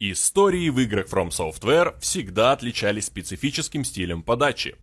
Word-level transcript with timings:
Истории 0.00 0.70
в 0.70 0.80
играх 0.80 1.06
From 1.06 1.28
Software 1.28 1.94
всегда 2.00 2.50
отличались 2.50 3.06
специфическим 3.06 3.84
стилем 3.84 4.24
подачи. 4.24 4.74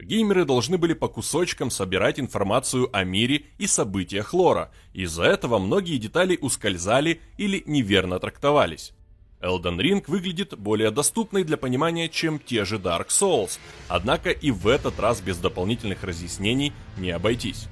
Геймеры 0.00 0.44
должны 0.44 0.78
были 0.78 0.94
по 0.94 1.06
кусочкам 1.06 1.70
собирать 1.70 2.18
информацию 2.18 2.88
о 2.92 3.04
мире 3.04 3.44
и 3.58 3.68
событиях 3.68 4.34
лора, 4.34 4.72
из-за 4.92 5.22
этого 5.22 5.60
многие 5.60 5.96
детали 5.98 6.36
ускользали 6.40 7.20
или 7.36 7.62
неверно 7.66 8.18
трактовались. 8.18 8.94
Elden 9.40 9.78
Ring 9.78 10.02
выглядит 10.08 10.58
более 10.58 10.90
доступной 10.90 11.44
для 11.44 11.56
понимания, 11.56 12.08
чем 12.08 12.40
те 12.40 12.64
же 12.64 12.78
Dark 12.78 13.08
Souls, 13.08 13.60
однако 13.86 14.30
и 14.30 14.50
в 14.50 14.66
этот 14.66 14.98
раз 14.98 15.20
без 15.20 15.38
дополнительных 15.38 16.02
разъяснений 16.02 16.72
не 16.96 17.12
обойтись. 17.12 17.68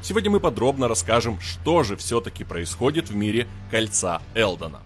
Сегодня 0.00 0.30
мы 0.30 0.40
подробно 0.40 0.88
расскажем, 0.88 1.38
что 1.40 1.82
же 1.82 1.96
все-таки 1.96 2.42
происходит 2.42 3.10
в 3.10 3.14
мире 3.14 3.46
Кольца 3.70 4.22
Элдона. 4.34 4.80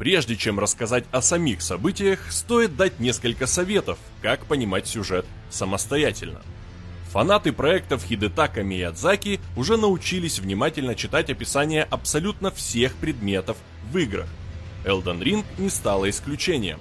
Прежде 0.00 0.34
чем 0.34 0.58
рассказать 0.58 1.04
о 1.12 1.20
самих 1.20 1.60
событиях, 1.60 2.32
стоит 2.32 2.74
дать 2.74 3.00
несколько 3.00 3.46
советов, 3.46 3.98
как 4.22 4.46
понимать 4.46 4.86
сюжет 4.86 5.26
самостоятельно. 5.50 6.40
Фанаты 7.10 7.52
проектов 7.52 8.02
Хидетака 8.04 8.62
Миядзаки 8.62 9.40
уже 9.58 9.76
научились 9.76 10.38
внимательно 10.38 10.94
читать 10.94 11.28
описание 11.28 11.82
абсолютно 11.82 12.50
всех 12.50 12.94
предметов 12.94 13.58
в 13.92 13.98
играх. 13.98 14.26
Elden 14.86 15.20
Ring 15.20 15.44
не 15.58 15.68
стало 15.68 16.08
исключением. 16.08 16.80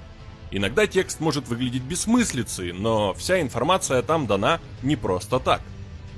Иногда 0.52 0.88
текст 0.88 1.20
может 1.20 1.50
выглядеть 1.50 1.84
бессмыслицей, 1.84 2.72
но 2.72 3.14
вся 3.16 3.42
информация 3.42 4.02
там 4.02 4.28
дана 4.28 4.62
не 4.82 4.96
просто 4.96 5.42
так. 5.42 5.60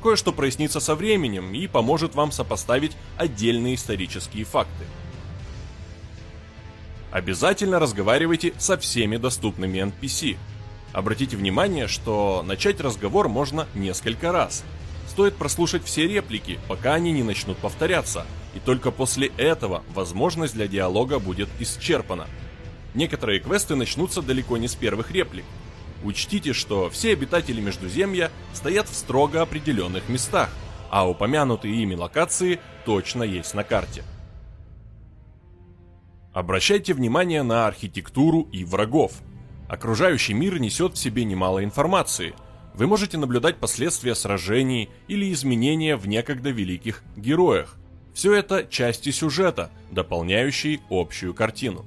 Кое-что 0.04 0.32
прояснится 0.32 0.80
со 0.80 0.94
временем 0.94 1.52
и 1.52 1.66
поможет 1.66 2.14
вам 2.14 2.32
сопоставить 2.32 2.96
отдельные 3.18 3.74
исторические 3.74 4.46
факты. 4.46 4.86
Обязательно 7.12 7.80
разговаривайте 7.80 8.54
со 8.58 8.78
всеми 8.78 9.18
доступными 9.18 9.80
NPC. 9.80 10.38
Обратите 10.94 11.36
внимание, 11.36 11.88
что 11.88 12.42
начать 12.46 12.80
разговор 12.80 13.28
можно 13.28 13.68
несколько 13.76 14.32
раз. 14.32 14.64
Стоит 15.08 15.36
прослушать 15.36 15.84
все 15.84 16.08
реплики, 16.08 16.58
пока 16.70 16.94
они 16.94 17.12
не 17.12 17.24
начнут 17.24 17.58
повторяться, 17.58 18.26
и 18.56 18.60
только 18.60 18.92
после 18.92 19.28
этого 19.38 19.84
возможность 19.94 20.54
для 20.54 20.68
диалога 20.68 21.20
будет 21.20 21.50
исчерпана. 21.60 22.28
Некоторые 22.94 23.42
квесты 23.42 23.76
начнутся 23.76 24.22
далеко 24.22 24.58
не 24.58 24.70
с 24.70 24.76
первых 24.76 25.12
реплик. 25.12 25.46
Учтите, 26.04 26.54
что 26.54 26.90
все 26.90 27.12
обитатели 27.12 27.60
Междуземья 27.60 28.32
стоят 28.54 28.88
в 28.88 28.96
строго 28.96 29.42
определенных 29.42 30.08
местах, 30.08 30.50
а 30.90 31.08
упомянутые 31.08 31.76
ими 31.82 31.96
локации 31.96 32.60
точно 32.86 33.24
есть 33.24 33.54
на 33.54 33.64
карте. 33.64 34.04
Обращайте 36.34 36.94
внимание 36.94 37.44
на 37.44 37.68
архитектуру 37.68 38.48
и 38.54 38.64
врагов. 38.64 39.12
Окружающий 39.68 40.34
мир 40.34 40.60
несет 40.60 40.94
в 40.94 40.98
себе 40.98 41.26
немало 41.26 41.62
информации. 41.62 42.34
Вы 42.74 42.88
можете 42.88 43.18
наблюдать 43.18 43.58
последствия 43.58 44.16
сражений 44.16 44.90
или 45.10 45.32
изменения 45.34 45.98
в 45.98 46.08
некогда 46.08 46.50
великих 46.50 47.04
героях. 47.18 47.76
Все 48.14 48.34
это 48.34 48.64
части 48.64 49.12
сюжета, 49.12 49.72
дополняющие 49.92 50.80
общую 50.90 51.34
картину. 51.34 51.86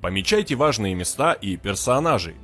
Помечайте 0.00 0.54
важные 0.54 0.94
места 0.94 1.32
и 1.34 1.58
персонажей. 1.58 2.36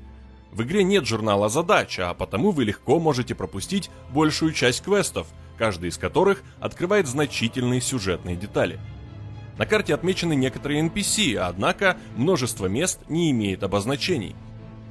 В 0.53 0.63
игре 0.65 0.85
нет 0.85 1.07
журнала 1.07 1.49
задач, 1.49 1.99
а 1.99 2.13
потому 2.13 2.51
вы 2.51 2.65
легко 2.65 3.01
можете 3.01 3.35
пропустить 3.35 3.91
большую 4.11 4.53
часть 4.53 4.83
квестов, 4.83 5.29
каждый 5.57 5.89
из 5.89 5.97
которых 5.97 6.43
открывает 6.61 7.07
значительные 7.07 7.81
сюжетные 7.81 8.37
детали– 8.37 8.79
на 9.59 9.67
карте 9.67 9.95
отмечены 9.95 10.35
некоторые 10.35 10.83
NPC, 10.87 11.37
однако 11.37 11.97
множество 12.17 12.67
мест 12.67 13.01
не 13.09 13.31
имеет 13.31 13.63
обозначений. 13.63 14.35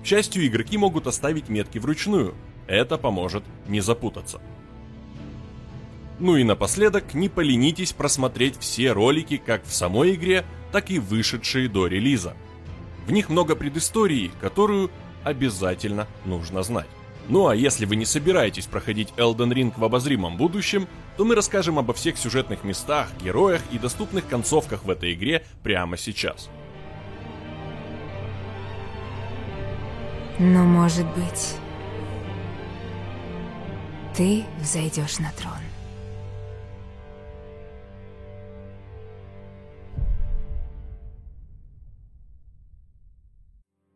К 0.04 0.06
счастью, 0.06 0.46
игроки 0.48 0.78
могут 0.78 1.08
оставить 1.08 1.50
метки 1.50 1.78
вручную. 1.78 2.36
Это 2.68 2.98
поможет 2.98 3.44
не 3.68 3.82
запутаться. 3.82 4.42
Ну 6.20 6.38
и 6.38 6.44
напоследок, 6.44 7.14
не 7.14 7.28
поленитесь 7.28 7.94
просмотреть 7.94 8.58
все 8.60 8.92
ролики 8.92 9.38
как 9.38 9.66
в 9.66 9.74
самой 9.74 10.14
игре, 10.16 10.46
так 10.72 10.92
и 10.92 11.00
вышедшие 11.00 11.68
до 11.68 11.88
релиза. 11.88 12.36
В 13.06 13.12
них 13.12 13.30
много 13.30 13.56
предыстории, 13.56 14.32
которую 14.40 14.92
обязательно 15.24 16.08
нужно 16.26 16.64
знать. 16.64 16.88
Ну 17.30 17.48
а 17.48 17.56
если 17.56 17.86
вы 17.86 17.96
не 17.96 18.06
собираетесь 18.06 18.66
проходить 18.66 19.10
Elden 19.18 19.54
Ring 19.54 19.74
в 19.76 19.84
обозримом 19.84 20.36
будущем, 20.36 20.88
то 21.18 21.24
мы 21.24 21.36
расскажем 21.36 21.80
обо 21.80 21.94
всех 21.94 22.18
сюжетных 22.18 22.64
местах, 22.64 23.08
героях 23.24 23.62
и 23.72 23.80
доступных 23.80 24.28
концовках 24.28 24.84
в 24.84 24.90
этой 24.90 25.14
игре 25.14 25.46
прямо 25.64 25.98
сейчас. 25.98 26.50
Но 30.40 30.64
может 30.64 31.06
быть, 31.16 31.56
ты 34.16 34.44
взойдешь 34.60 35.20
на 35.20 35.32
трон. 35.32 35.63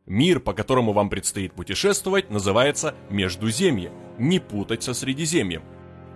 Мир, 0.07 0.39
по 0.39 0.53
которому 0.53 0.93
вам 0.93 1.09
предстоит 1.09 1.53
путешествовать, 1.53 2.29
называется 2.29 2.95
Междуземье, 3.09 3.91
не 4.17 4.39
путать 4.39 4.81
со 4.81 4.93
Средиземьем. 4.93 5.63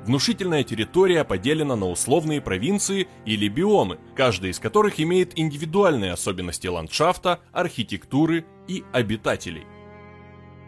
Внушительная 0.05 0.63
территория 0.63 1.25
поделена 1.25 1.75
на 1.75 1.87
условные 1.87 2.41
провинции 2.41 3.07
или 3.25 3.49
биомы, 3.49 3.99
каждая 4.15 4.51
из 4.51 4.59
которых 4.59 4.99
имеет 4.99 5.37
индивидуальные 5.37 6.13
особенности 6.13 6.67
ландшафта, 6.67 7.41
архитектуры 7.51 8.45
и 8.67 8.83
обитателей. 8.93 9.65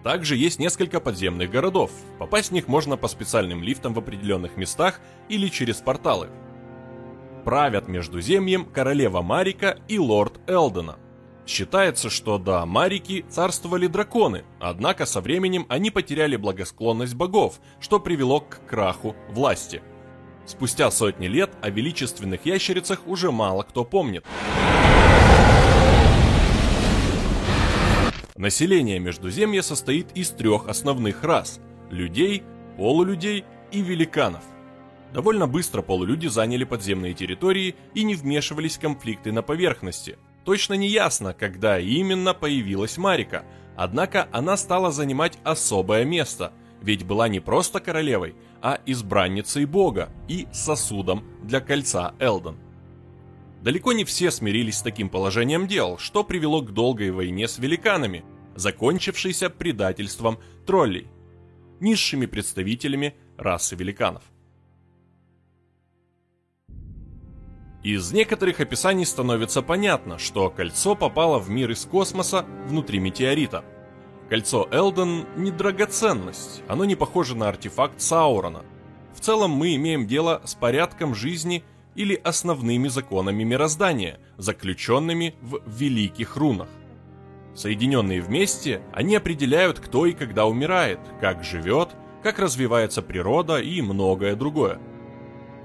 Также 0.03 0.35
есть 0.35 0.59
несколько 0.59 0.99
подземных 0.99 1.49
городов, 1.49 1.91
попасть 2.19 2.49
в 2.49 2.53
них 2.53 2.67
можно 2.67 2.97
по 2.97 3.07
специальным 3.07 3.63
лифтам 3.63 3.93
в 3.93 3.99
определенных 3.99 4.57
местах 4.57 4.99
или 5.29 5.47
через 5.47 5.77
порталы. 5.77 6.27
Правят 7.45 7.87
Междуземьем 7.87 8.65
королева 8.65 9.21
Марика 9.21 9.79
и 9.87 9.97
лорд 9.97 10.41
Элдена. 10.45 10.97
Считается, 11.45 12.09
что 12.09 12.37
до 12.37 12.65
Марики 12.65 13.25
царствовали 13.29 13.87
драконы, 13.87 14.45
однако 14.59 15.05
со 15.05 15.19
временем 15.19 15.65
они 15.67 15.91
потеряли 15.91 16.37
благосклонность 16.37 17.15
богов, 17.15 17.59
что 17.81 17.99
привело 17.99 18.39
к 18.39 18.65
краху 18.65 19.15
власти. 19.29 19.81
Спустя 20.45 20.89
сотни 20.89 21.27
лет 21.27 21.51
о 21.61 21.69
величественных 21.69 22.45
ящерицах 22.45 23.05
уже 23.07 23.31
мало 23.31 23.63
кто 23.63 23.83
помнит. 23.83 24.25
Население 28.35 28.99
Междуземья 28.99 29.61
состоит 29.61 30.11
из 30.15 30.31
трех 30.31 30.67
основных 30.67 31.23
рас– 31.23 31.59
людей, 31.91 32.43
полулюдей 32.77 33.45
и 33.71 33.81
великанов. 33.81 34.43
Довольно 35.13 35.47
быстро 35.47 35.81
полулюди 35.81 36.27
заняли 36.27 36.63
подземные 36.63 37.13
территории 37.13 37.75
и 37.93 38.03
не 38.03 38.15
вмешивались 38.15 38.77
в 38.77 38.81
конфликты 38.81 39.31
на 39.33 39.43
поверхности– 39.43 40.17
Точно 40.45 40.73
не 40.73 40.89
ясно, 40.89 41.33
когда 41.33 41.79
именно 41.79 42.33
появилась 42.33 42.97
Марика, 42.97 43.45
однако 43.75 44.27
она 44.31 44.57
стала 44.57 44.91
занимать 44.91 45.37
особое 45.43 46.03
место, 46.03 46.53
ведь 46.81 47.05
была 47.05 47.29
не 47.29 47.39
просто 47.39 47.79
королевой, 47.79 48.35
а 48.61 48.79
избранницей 48.85 49.65
бога 49.65 50.09
и 50.27 50.47
сосудом 50.51 51.23
для 51.43 51.61
кольца 51.61 52.13
Элден. 52.19 52.57
Далеко 53.61 53.93
не 53.93 54.03
все 54.03 54.29
смирились 54.31 54.79
с 54.79 54.83
таким 54.83 55.07
положением 55.07 55.67
дел, 55.67 55.97
что 55.97 56.25
привело 56.25 56.61
к 56.61 56.73
долгой 56.73 57.11
войне 57.11 57.47
с 57.47 57.57
великанами, 57.57 58.25
закончившейся 58.55 59.49
предательством 59.49 60.39
троллей, 60.65 61.07
низшими 61.79 62.25
представителями 62.25 63.15
расы 63.37 63.77
великанов. 63.77 64.23
Из 67.83 68.13
некоторых 68.13 68.61
описаний 68.61 69.05
становится 69.05 69.61
понятно, 69.61 70.17
что 70.17 70.49
кольцо 70.49 70.95
попало 70.95 71.37
в 71.37 71.49
мир 71.49 71.69
из 71.71 71.83
космоса 71.83 72.45
внутри 72.65 72.99
метеорита. 72.99 73.65
Кольцо 74.29 74.69
Элден 74.71 75.25
не 75.35 75.51
драгоценность, 75.51 76.63
оно 76.69 76.85
не 76.85 76.95
похоже 76.95 77.35
на 77.35 77.49
артефакт 77.49 77.99
Саурона. 77.99 78.63
В 79.13 79.19
целом 79.19 79.51
мы 79.51 79.75
имеем 79.75 80.07
дело 80.07 80.41
с 80.45 80.55
порядком 80.55 81.13
жизни 81.13 81.65
или 81.93 82.15
основными 82.15 82.87
законами 82.87 83.43
мироздания, 83.43 84.17
заключенными 84.37 85.35
в 85.41 85.61
великих 85.67 86.37
рунах. 86.37 86.69
Соединенные 87.53 88.21
вместе, 88.21 88.81
они 88.93 89.17
определяют, 89.17 89.79
кто 89.79 90.05
и 90.05 90.13
когда 90.13 90.45
умирает, 90.45 90.99
как 91.19 91.43
живет, 91.43 91.89
как 92.23 92.39
развивается 92.39 93.01
природа 93.01 93.59
и 93.59 93.81
многое 93.81 94.37
другое. 94.37 94.79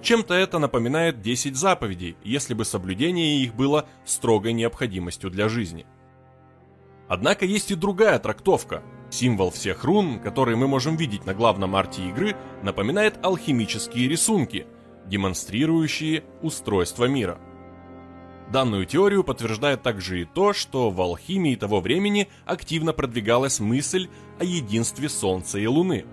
Чем-то 0.02 0.34
это 0.34 0.58
напоминает 0.58 1.20
10 1.20 1.56
заповедей, 1.56 2.16
если 2.22 2.54
бы 2.54 2.64
соблюдение 2.64 3.42
их 3.42 3.54
было 3.54 3.88
строгой 4.04 4.52
необходимостью 4.52 5.30
для 5.30 5.48
жизни. 5.48 5.86
Однако 7.08 7.44
есть 7.44 7.70
и 7.70 7.74
другая 7.74 8.18
трактовка. 8.18 8.82
Символ 9.10 9.50
всех 9.50 9.84
рун, 9.84 10.20
которые 10.20 10.56
мы 10.56 10.68
можем 10.68 10.96
видеть 10.96 11.24
на 11.24 11.34
главном 11.34 11.74
арте 11.74 12.06
игры, 12.08 12.36
напоминает 12.62 13.18
алхимические 13.24 14.08
рисунки. 14.08 14.66
демонстрирующие 15.06 16.22
устройство 16.42 17.06
мира. 17.06 17.40
Данную 18.52 18.84
теорию 18.84 19.24
подтверждает 19.24 19.82
также 19.82 20.20
и 20.20 20.24
то, 20.26 20.52
что 20.52 20.90
в 20.90 21.00
алхимии 21.00 21.54
того 21.54 21.80
времени 21.80 22.28
активно 22.44 22.92
продвигалась 22.92 23.58
мысль 23.58 24.08
о 24.38 24.44
единстве 24.44 25.08
Солнца 25.08 25.58
и 25.58 25.66
Луны. 25.66 26.04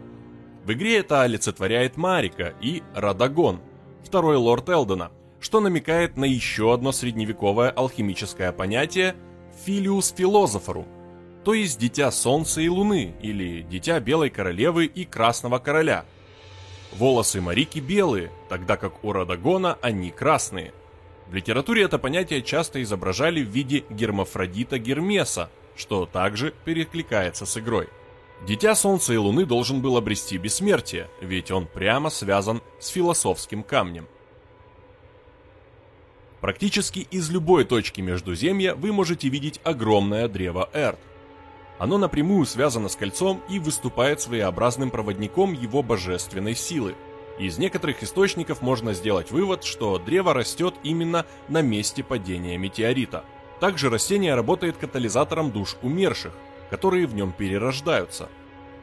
В 0.64 0.72
игре 0.72 1.00
это 1.00 1.24
олицетворяет 1.24 1.98
Марика 1.98 2.54
и 2.62 2.84
Радагон, 2.94 3.60
второй 4.16 4.38
лорд 4.38 4.70
Элдена, 4.70 5.12
что 5.42 5.60
намекает 5.60 6.16
на 6.16 6.24
еще 6.24 6.74
одно 6.74 6.94
средневековое 6.94 7.70
алхимическое 7.70 8.54
понятие 8.54 9.14
«филиус 9.66 10.14
филозофорум», 10.16 10.88
то 11.44 11.54
есть 11.54 11.78
дитя 11.78 12.10
Солнца 12.12 12.62
и 12.62 12.70
Луны, 12.70 13.14
или 13.22 13.64
дитя 13.64 14.00
Белой 14.00 14.30
Королевы 14.30 14.86
и 14.86 15.04
Красного 15.04 15.60
Короля. 15.60 16.06
Волосы 16.94 17.42
Марики 17.42 17.80
белые, 17.80 18.32
тогда 18.48 18.78
как 18.78 19.04
у 19.04 19.12
Радагона 19.12 19.78
они 19.82 20.12
красные. 20.12 20.72
В 21.28 21.36
литературе 21.36 21.84
это 21.84 22.00
понятие 22.00 22.42
часто 22.42 22.82
изображали 22.82 23.44
в 23.44 23.50
виде 23.50 23.84
гермафродита 23.90 24.80
Гермеса, 24.80 25.50
что 25.76 26.06
также 26.06 26.54
перекликается 26.64 27.46
с 27.46 27.58
игрой. 27.58 27.90
Дитя 28.44 28.76
Солнца 28.76 29.14
и 29.14 29.18
Луны 29.18 29.46
должен 29.46 29.82
был 29.82 29.98
обрести 29.98 30.38
бессмертие, 30.38 31.10
ведь 31.22 31.52
он 31.52 31.66
прямо 31.68 32.10
связан 32.10 32.62
с 32.80 32.90
философским 32.90 33.64
камнем. 33.64 34.08
Практически 36.42 37.00
из 37.00 37.30
любой 37.30 37.66
точки 37.66 38.02
Междуземья 38.02 38.76
вы 38.76 38.92
можете 38.92 39.30
видеть 39.30 39.60
огромное 39.64 40.28
древо 40.28 40.70
Эрт– 40.74 41.00
оно 41.78 41.98
напрямую 41.98 42.46
связано 42.46 42.88
с 42.88 42.96
кольцом 42.96 43.42
и 43.50 43.60
выступает 43.60 44.22
своеобразным 44.22 44.92
проводником 44.92 45.54
его 45.54 45.84
божественной 45.84 46.56
силы. 46.56 46.96
Из 47.38 47.58
некоторых 47.58 48.02
источников 48.02 48.62
можно 48.62 48.94
сделать 48.94 49.30
вывод, 49.32 49.66
что 49.66 50.00
древо 50.00 50.34
растет 50.34 50.74
именно 50.84 51.26
на 51.50 51.62
месте 51.62 52.02
падения 52.02 52.58
метеорита. 52.58 53.26
Также 53.60 53.90
растение 53.90 54.36
работает 54.36 54.78
катализатором 54.78 55.52
душ 55.52 55.76
умерших, 55.82 56.34
которые 56.70 57.08
в 57.08 57.16
нем 57.16 57.32
перерождаются. 57.32 58.30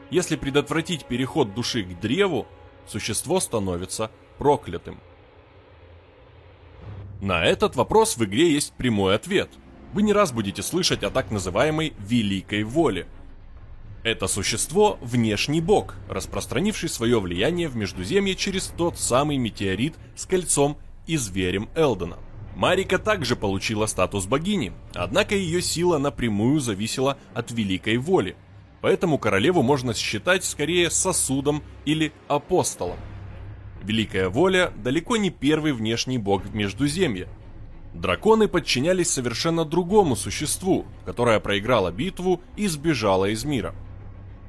Если 0.09 0.35
предотвратить 0.35 1.05
переход 1.05 1.53
души 1.53 1.83
к 1.83 1.99
древу, 1.99 2.47
существо 2.87 3.39
становится 3.39 4.11
проклятым. 4.37 4.99
На 7.21 7.45
этот 7.45 7.75
вопрос 7.75 8.17
в 8.17 8.23
игре 8.25 8.51
есть 8.51 8.73
прямой 8.73 9.15
ответ– 9.15 9.49
вы 9.93 10.01
не 10.01 10.11
раз 10.11 10.31
будете 10.31 10.63
слышать 10.63 11.03
о 11.03 11.11
так 11.11 11.29
называемой 11.29 11.93
«великой 11.99 12.63
воле». 12.63 13.05
Это 14.03 14.27
существо– 14.27 14.97
внешний 15.01 15.61
бог, 15.61 15.95
распространивший 16.09 16.89
свое 16.89 17.21
влияние 17.21 17.69
в 17.69 17.75
Междуземье 17.75 18.35
через 18.35 18.67
тот 18.75 18.97
самый 18.97 19.37
метеорит 19.37 19.93
с 20.15 20.25
кольцом 20.25 20.77
и 21.05 21.15
зверем 21.15 21.69
Элдена. 21.75 22.17
Марика 22.55 22.99
также 22.99 23.35
получила 23.35 23.85
статус 23.85 24.25
богини, 24.25 24.73
однако 24.93 25.35
ее 25.35 25.61
сила 25.61 25.97
напрямую 25.97 26.59
зависела 26.59 27.17
от 27.33 27.51
великой 27.51 27.97
воли, 27.97 28.35
поэтому 28.81 29.17
королеву 29.17 29.63
можно 29.63 29.93
считать 29.93 30.43
скорее 30.43 30.89
сосудом 30.91 31.63
или 31.85 32.11
апостолом. 32.27 32.97
Великая 33.81 34.29
воля 34.29 34.71
далеко 34.77 35.17
не 35.17 35.29
первый 35.29 35.73
внешний 35.73 36.17
бог 36.17 36.43
в 36.45 36.55
Междуземье– 36.55 37.27
Драконы 37.93 38.47
подчинялись 38.47 39.11
совершенно 39.11 39.65
другому 39.65 40.15
существу, 40.15 40.85
которое 41.05 41.39
проиграло 41.39 41.91
битву 41.91 42.41
и 42.55 42.67
сбежало 42.67 43.25
из 43.25 43.45
мира. 43.45 43.75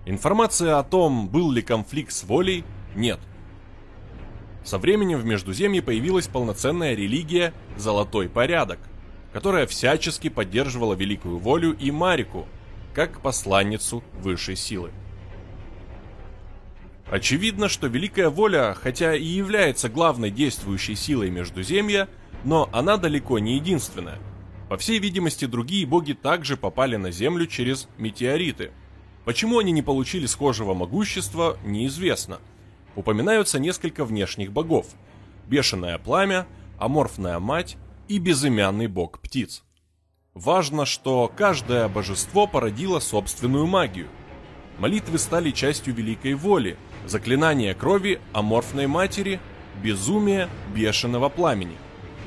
Информация 0.07 0.79
о 0.79 0.83
том, 0.83 1.29
был 1.29 1.51
ли 1.51 1.61
конфликт 1.61 2.13
с 2.13 2.25
волей, 2.25 2.65
нет. 2.95 3.21
Со 4.65 4.79
временем 4.79 5.19
в 5.19 5.25
Междуземье 5.27 5.83
появилась 5.83 6.27
полноценная 6.27 6.95
религия 6.95 7.53
«Золотой 7.77 8.31
порядок», 8.31 8.79
которая 9.33 9.67
всячески 9.67 10.31
поддерживала 10.31 10.95
великую 10.95 11.39
волю 11.39 11.77
и 11.79 11.91
Марику, 11.91 12.49
как 12.95 13.21
посланницу 13.21 14.03
высшей 14.15 14.57
силы. 14.57 14.91
Очевидно, 17.11 17.69
что 17.69 17.89
Великая 17.89 18.31
Воля, 18.31 18.75
хотя 18.81 19.15
и 19.15 19.25
является 19.25 19.91
главной 19.91 20.31
действующей 20.31 20.97
силой 20.97 21.31
Междуземья, 21.31 22.09
но 22.45 22.71
она 22.73 22.97
далеко 22.97 23.39
не 23.39 23.57
единственная. 23.57 24.19
По 24.71 24.79
всей 24.79 24.99
видимости, 24.99 25.45
другие 25.45 25.87
боги 25.87 26.15
также 26.15 26.57
попали 26.57 26.97
на 26.97 27.11
Землю 27.11 27.47
через 27.47 27.89
метеориты. 27.99 28.73
Почему 29.27 29.59
они 29.59 29.73
не 29.73 29.83
получили 29.83 30.25
схожего 30.25 30.73
могущества, 30.73 31.59
неизвестно. 31.65 32.39
Упоминаются 32.97 33.59
несколько 33.59 34.05
внешних 34.05 34.53
богов. 34.53 34.87
Бешеное 35.47 35.99
пламя, 35.99 36.47
аморфная 36.79 37.39
мать 37.39 37.77
и 38.09 38.19
безымянный 38.19 38.87
бог 38.87 39.21
птиц. 39.21 39.63
Важно, 40.35 40.85
что 40.85 41.31
каждое 41.35 41.89
божество 41.89 42.47
породило 42.47 42.99
собственную 42.99 43.67
магию. 43.67 44.09
Молитвы 44.79 45.19
стали 45.19 45.51
частью 45.51 45.95
великой 45.95 46.35
воли, 46.35 46.77
заклинание 47.07 47.75
крови 47.75 48.21
аморфной 48.33 48.89
матери, 48.89 49.41
безумие 49.83 50.49
бешеного 50.75 51.29
пламени. 51.29 51.77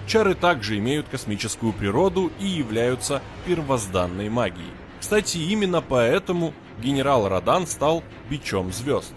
Чары 0.08 0.36
также 0.36 0.78
имеют 0.78 1.10
космическую 1.10 1.74
природу 1.74 2.32
и 2.40 2.46
являются 2.46 3.22
первозданной 3.46 4.30
магией. 4.30 4.72
Кстати, 5.02 5.38
именно 5.38 5.82
поэтому 5.82 6.54
генерал 6.82 7.28
Радан 7.28 7.68
стал 7.68 8.04
бичом 8.30 8.72
звезд. 8.72 9.14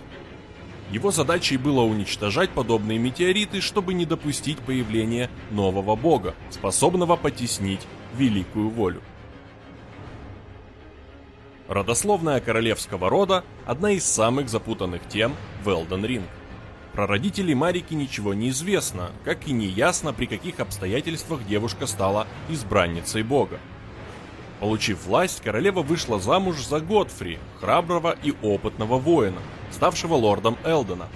Его 0.90 1.12
задачей 1.12 1.56
было 1.56 1.82
уничтожать 1.82 2.50
подобные 2.50 2.98
метеориты, 2.98 3.60
чтобы 3.60 3.94
не 3.94 4.06
допустить 4.06 4.58
появления 4.58 5.30
нового 5.50 5.94
бога, 5.94 6.34
способного 6.50 7.16
потеснить 7.16 7.86
великую 8.16 8.70
волю. 8.70 9.00
Родословная 11.68 12.40
королевского 12.40 13.08
рода– 13.08 13.44
одна 13.66 13.92
из 13.92 14.04
самых 14.04 14.48
запутанных 14.48 15.02
тем 15.08 15.36
в 15.62 15.68
Elden 15.68 16.02
Ring. 16.02 16.24
Про 16.92 17.06
родителей 17.06 17.54
Марики 17.54 17.94
ничего 17.94 18.34
не 18.34 18.48
известно, 18.48 19.12
как 19.24 19.46
и 19.46 19.52
не 19.52 19.66
ясно, 19.66 20.12
при 20.12 20.26
каких 20.26 20.58
обстоятельствах 20.58 21.46
девушка 21.46 21.86
стала 21.86 22.26
избранницей 22.48 23.22
бога. 23.22 23.60
Получив 24.58 25.06
власть, 25.06 25.40
королева 25.42 25.82
вышла 25.82 26.18
замуж 26.18 26.56
за 26.56 26.80
Годфри, 26.80 27.38
храброго 27.60 28.16
и 28.20 28.34
опытного 28.42 28.98
воина, 28.98 29.38
ставшего 29.70 30.14
лордом 30.14 30.56
Элдена. 30.64 31.08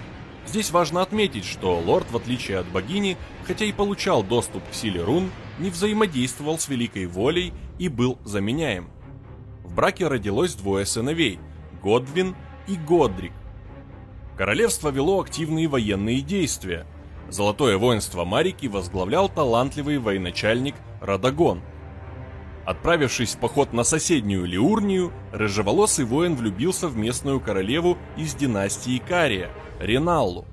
Здесь 0.45 0.71
важно 0.71 1.01
отметить, 1.01 1.45
что 1.45 1.79
лорд, 1.79 2.09
в 2.11 2.17
отличие 2.17 2.59
от 2.59 2.67
богини, 2.67 3.17
хотя 3.45 3.65
и 3.65 3.71
получал 3.71 4.23
доступ 4.23 4.63
к 4.69 4.73
силе 4.73 5.03
рун, 5.03 5.31
не 5.59 5.69
взаимодействовал 5.69 6.59
с 6.59 6.67
великой 6.67 7.07
волей 7.07 7.53
и 7.79 7.89
был 7.89 8.19
заменяем. 8.23 8.89
В 9.63 9.73
браке 9.73 10.07
родилось 10.07 10.53
двое 10.53 10.85
сыновей– 10.85 11.39
Годвин 11.83 12.35
и 12.67 12.75
Годрик, 12.75 13.33
Королевство 14.37 14.89
вело 14.89 15.21
активные 15.21 15.67
военные 15.67 16.19
действия. 16.19 16.85
Золотое 17.29 17.77
воинство 17.77 18.25
Марики 18.25 18.67
возглавлял 18.67 19.29
талантливый 19.29 19.97
военачальник 19.97 20.75
Радагон. 20.99 21.61
Отправившись 22.65 23.35
в 23.35 23.39
поход 23.39 23.73
на 23.73 23.83
соседнюю 23.83 24.45
Лиурнию, 24.45 25.11
рыжеволосый 25.31 26.05
воин 26.05 26.35
влюбился 26.35 26.87
в 26.87 26.97
местную 26.97 27.39
королеву 27.39 27.97
из 28.17 28.33
династии 28.33 28.97
Кария, 28.97 29.51
Реналлу. 29.79 30.45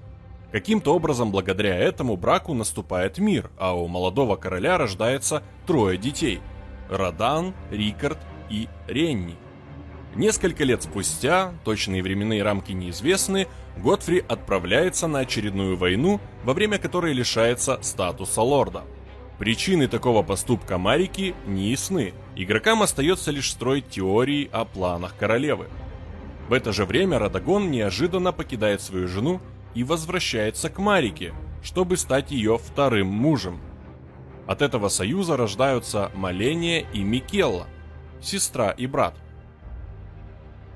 Каким-то 0.53 0.95
образом 0.95 1.33
благодаря 1.33 1.79
этому 1.79 2.19
браку 2.19 2.53
наступает 2.53 3.17
мир, 3.17 3.51
а 3.57 3.75
у 3.75 3.89
молодого 3.89 4.37
короля 4.37 4.77
рождается 4.77 5.43
трое 5.67 5.97
детей– 5.97 6.41
Радан, 6.91 7.55
Рикард 7.71 8.19
и 8.51 8.69
Ренни. 8.87 9.37
Несколько 10.15 10.65
лет 10.65 10.83
спустя, 10.83 11.55
точные 11.65 12.03
временные 12.03 12.43
рамки 12.43 12.73
неизвестны, 12.73 13.49
Готфри 13.79 14.23
отправляется 14.29 15.07
на 15.07 15.21
очередную 15.21 15.79
войну, 15.79 16.21
во 16.45 16.53
время 16.53 16.77
которой 16.77 17.15
лишается 17.15 17.79
статуса 17.81 18.43
лорда. 18.43 18.85
Причины 19.39 19.89
такого 19.89 20.23
поступка 20.23 20.79
Марики 20.79 21.35
не 21.47 21.71
ясны, 21.71 22.15
игрокам 22.37 22.83
остается 22.83 23.31
лишь 23.31 23.51
строить 23.51 23.89
теории 23.89 24.49
о 24.53 24.65
планах 24.65 25.17
королевы. 25.17 25.69
В 26.49 26.53
это 26.53 26.73
же 26.73 26.85
время 26.85 27.19
Радагон 27.19 27.71
неожиданно 27.71 28.33
покидает 28.33 28.83
свою 28.83 29.09
жену 29.09 29.41
и 29.75 29.85
возвращается 29.85 30.69
к 30.69 30.79
Марике, 30.79 31.33
чтобы 31.63 31.97
стать 31.97 32.31
ее 32.31 32.59
вторым 32.59 33.07
мужем. 33.07 33.61
От 34.47 34.61
этого 34.61 34.89
союза 34.89 35.37
рождаются 35.37 36.11
Маления 36.15 36.85
и 36.93 37.03
Микелла, 37.03 37.67
сестра 38.21 38.71
и 38.71 38.87
брат. 38.87 39.15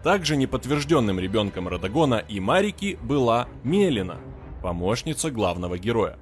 Также 0.03 0.37
неподтвержденным 0.37 1.19
ребенком 1.19 1.69
Радагона 1.69 2.25
и 2.29 2.39
Марики 2.39 2.99
была 3.03 3.49
Мелина, 3.65 4.19
помощница 4.63 5.31
главного 5.31 5.79
героя. 5.79 6.17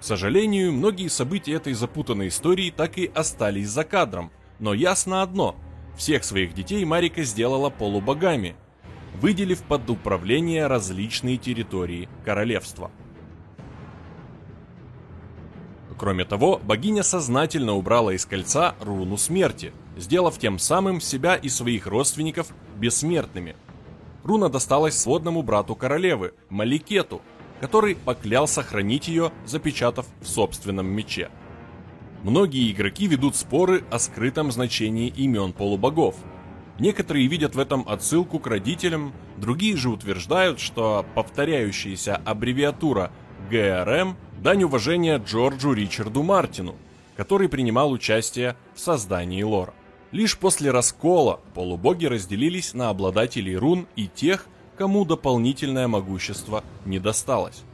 К 0.00 0.02
сожалению, 0.02 0.72
многие 0.72 1.08
события 1.08 1.52
этой 1.52 1.74
запутанной 1.74 2.28
истории 2.28 2.72
так 2.74 2.96
и 2.96 3.10
остались 3.14 3.68
за 3.68 3.84
кадром, 3.84 4.32
но 4.58 4.72
ясно 4.72 5.22
одно– 5.22 5.56
всех 5.96 6.24
своих 6.24 6.54
детей 6.54 6.82
Марика 6.86 7.22
сделала 7.22 7.68
полубогами, 7.68 8.56
выделив 9.20 9.62
под 9.62 9.90
управление 9.90 10.66
различные 10.66 11.36
территории 11.36 12.08
королевства. 12.24 12.90
Кроме 15.98 16.24
того, 16.24 16.58
богиня 16.64 17.02
сознательно 17.02 17.74
убрала 17.74 18.14
из 18.14 18.24
кольца 18.24 18.74
руну 18.80 19.18
смерти, 19.18 19.74
сделав 19.98 20.38
тем 20.38 20.58
самым 20.58 21.02
себя 21.02 21.36
и 21.36 21.50
своих 21.50 21.86
родственников 21.86 22.54
бессмертными. 22.78 23.54
Руна 24.24 24.48
досталась 24.48 24.98
сводному 24.98 25.42
брату 25.42 25.74
королевы, 25.74 26.32
Маликету, 26.48 27.20
который 27.60 27.94
поклялся 27.94 28.62
хранить 28.62 29.08
ее, 29.08 29.32
запечатав 29.44 30.06
в 30.20 30.26
собственном 30.26 30.86
мече. 30.86 31.30
Многие 32.22 32.70
игроки 32.70 33.06
ведут 33.06 33.36
споры 33.36 33.84
о 33.90 33.98
скрытом 33.98 34.50
значении 34.50 35.08
имен 35.08 35.52
полубогов. 35.52 36.16
Некоторые 36.78 37.26
видят 37.26 37.54
в 37.54 37.58
этом 37.58 37.86
отсылку 37.88 38.38
к 38.38 38.46
родителям, 38.46 39.12
другие 39.36 39.76
же 39.76 39.90
утверждают, 39.90 40.60
что 40.60 41.04
повторяющаяся 41.14 42.16
аббревиатура 42.16 43.12
ГРМ– 43.50 44.16
дань 44.40 44.64
уважения 44.64 45.18
Джорджу 45.18 45.72
Ричарду 45.72 46.22
Мартину, 46.22 46.76
который 47.16 47.48
принимал 47.48 47.90
участие 47.90 48.56
в 48.74 48.80
создании 48.80 49.42
лора. 49.42 49.74
Лишь 50.12 50.36
после 50.38 50.70
раскола 50.70 51.40
полубоги 51.54 52.06
разделились 52.06 52.74
на 52.74 52.88
обладателей 52.88 53.56
рун 53.56 53.86
и 53.96 54.08
тех, 54.08 54.46
кому 54.80 55.04
дополнительное 55.04 55.88
могущество 55.88 56.64
не 56.86 56.98
досталось. 56.98 57.64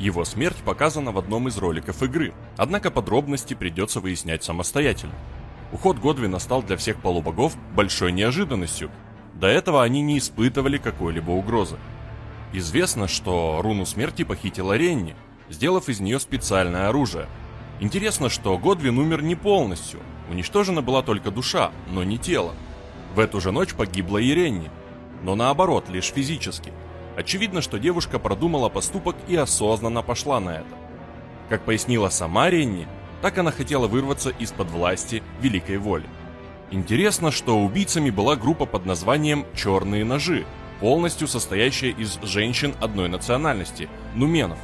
Его 0.00 0.24
смерть 0.24 0.56
показана 0.64 1.12
в 1.12 1.18
одном 1.18 1.46
из 1.46 1.56
роликов 1.58 2.02
игры, 2.02 2.34
однако 2.56 2.90
подробности 2.90 3.54
придется 3.54 4.00
выяснять 4.00 4.42
самостоятельно. 4.42 5.14
Уход 5.70 5.98
Годвина 5.98 6.40
стал 6.40 6.64
для 6.64 6.76
всех 6.76 7.00
полубогов 7.00 7.56
большой 7.76 8.10
неожиданностью. 8.10 8.90
До 9.34 9.46
этого 9.46 9.84
они 9.84 10.02
не 10.02 10.18
испытывали 10.18 10.78
какой-либо 10.78 11.30
угрозы. 11.30 11.76
Известно, 12.52 13.06
что 13.06 13.60
руну 13.62 13.86
смерти 13.86 14.24
похитила 14.24 14.76
Ренни, 14.76 15.14
сделав 15.50 15.88
из 15.88 16.00
нее 16.00 16.18
специальное 16.18 16.88
оружие. 16.88 17.28
Интересно, 17.78 18.28
что 18.28 18.58
Годвин 18.58 18.98
умер 18.98 19.22
не 19.22 19.36
полностью, 19.36 20.00
уничтожена 20.28 20.82
была 20.82 21.02
только 21.02 21.30
душа, 21.30 21.70
но 21.92 22.02
не 22.02 22.18
тело. 22.18 22.56
В 23.16 23.18
эту 23.18 23.40
же 23.40 23.50
ночь 23.50 23.74
погибла 23.74 24.18
и 24.18 24.32
Ренни, 24.32 24.70
но 25.24 25.34
наоборот, 25.34 25.88
лишь 25.88 26.12
физически– 26.12 26.72
Очевидно, 27.16 27.62
что 27.62 27.78
девушка 27.78 28.18
продумала 28.18 28.68
поступок 28.68 29.16
и 29.26 29.34
осознанно 29.36 30.02
пошла 30.02 30.38
на 30.38 30.50
это. 30.50 30.76
Как 31.48 31.62
пояснила 31.64 32.10
сама 32.10 32.50
Ренни, 32.50 32.86
так 33.22 33.38
она 33.38 33.50
хотела 33.50 33.86
вырваться 33.86 34.30
из-под 34.38 34.70
власти 34.70 35.22
Великой 35.40 35.78
Воли. 35.78 36.06
Интересно, 36.70 37.30
что 37.30 37.58
убийцами 37.58 38.10
была 38.10 38.36
группа 38.36 38.66
под 38.66 38.84
названием 38.84 39.46
«Черные 39.54 40.04
ножи», 40.04 40.44
полностью 40.80 41.26
состоящая 41.26 41.90
из 41.90 42.18
женщин 42.22 42.74
одной 42.80 43.08
национальности– 43.08 43.88
нуменов. 44.14 44.58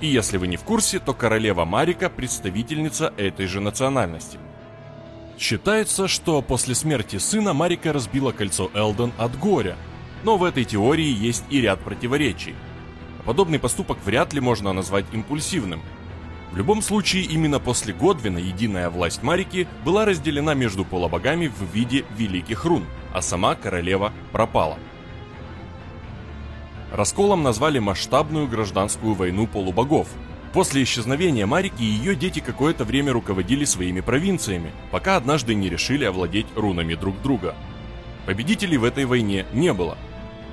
И 0.00 0.06
если 0.06 0.38
вы 0.38 0.46
не 0.46 0.56
в 0.56 0.62
курсе, 0.62 0.98
то 0.98 1.12
королева 1.12 1.66
Марика– 1.66 2.08
представительница 2.16 3.12
этой 3.18 3.46
же 3.46 3.60
национальности. 3.60 4.38
Считается, 5.38 6.08
что 6.08 6.40
после 6.42 6.74
смерти 6.74 7.16
сына 7.16 7.52
Марика 7.52 7.92
разбила 7.92 8.32
кольцо 8.32 8.70
Элден 8.74 9.12
от 9.18 9.38
горя– 9.38 9.76
но 10.26 10.36
в 10.36 10.42
этой 10.42 10.64
теории 10.64 11.06
есть 11.06 11.44
и 11.50 11.60
ряд 11.60 11.78
противоречий. 11.80 12.56
Подобный 13.24 13.60
поступок 13.60 13.98
вряд 14.04 14.32
ли 14.32 14.40
можно 14.40 14.72
назвать 14.72 15.04
импульсивным. 15.12 15.82
В 16.50 16.56
любом 16.56 16.82
случае, 16.82 17.22
именно 17.22 17.60
после 17.60 17.92
Годвина 17.92 18.38
единая 18.38 18.90
власть 18.90 19.22
Марики 19.22 19.68
была 19.84 20.04
разделена 20.04 20.54
между 20.54 20.84
полубогами 20.84 21.46
в 21.46 21.62
виде 21.72 22.04
великих 22.16 22.64
рун, 22.64 22.86
а 23.12 23.22
сама 23.22 23.54
королева 23.54 24.12
пропала. 24.32 24.78
Расколом 26.92 27.44
назвали 27.44 27.78
масштабную 27.78 28.48
гражданскую 28.48 29.14
войну 29.14 29.46
полубогов. 29.46 30.08
После 30.56 30.82
исчезновения 30.82 31.46
Марики 31.46 31.82
ее 31.82 32.16
дети 32.16 32.40
какое-то 32.40 32.84
время 32.84 33.12
руководили 33.12 33.64
своими 33.64 34.00
провинциями, 34.00 34.72
пока 34.90 35.16
однажды 35.16 35.54
не 35.54 35.68
решили 35.68 36.04
овладеть 36.04 36.48
рунами 36.56 36.96
друг 36.96 37.22
друга– 37.22 37.54
Победителей 38.26 38.76
в 38.76 38.84
этой 38.84 39.04
войне 39.04 39.46
не 39.52 39.72
было. 39.72 39.96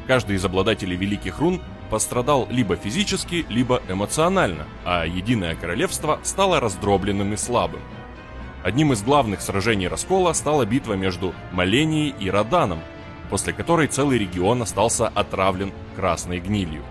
Каждый 0.06 0.36
из 0.36 0.46
обладателей 0.46 0.96
великих 0.96 1.40
рун 1.40 1.60
пострадал 1.90 2.48
либо 2.50 2.76
физически, 2.76 3.46
либо 3.50 3.82
эмоционально, 3.90 4.68
а 4.86 5.06
Единое 5.06 5.56
Королевство 5.56 6.20
стало 6.24 6.60
раздробленным 6.60 7.34
и 7.34 7.38
слабым. 7.38 7.82
Одним 8.64 8.94
из 8.94 9.02
главных 9.02 9.42
сражений 9.42 9.88
раскола 9.88 10.34
стала 10.34 10.66
битва 10.66 10.94
между 10.94 11.34
Маленией 11.52 12.14
и 12.20 12.30
Раданом, 12.30 12.80
после 13.30 13.54
которой 13.54 13.88
целый 13.88 14.20
регион 14.20 14.62
остался 14.62 15.08
отравлен 15.08 15.74
красной 15.96 16.40
гнилью. 16.40 16.84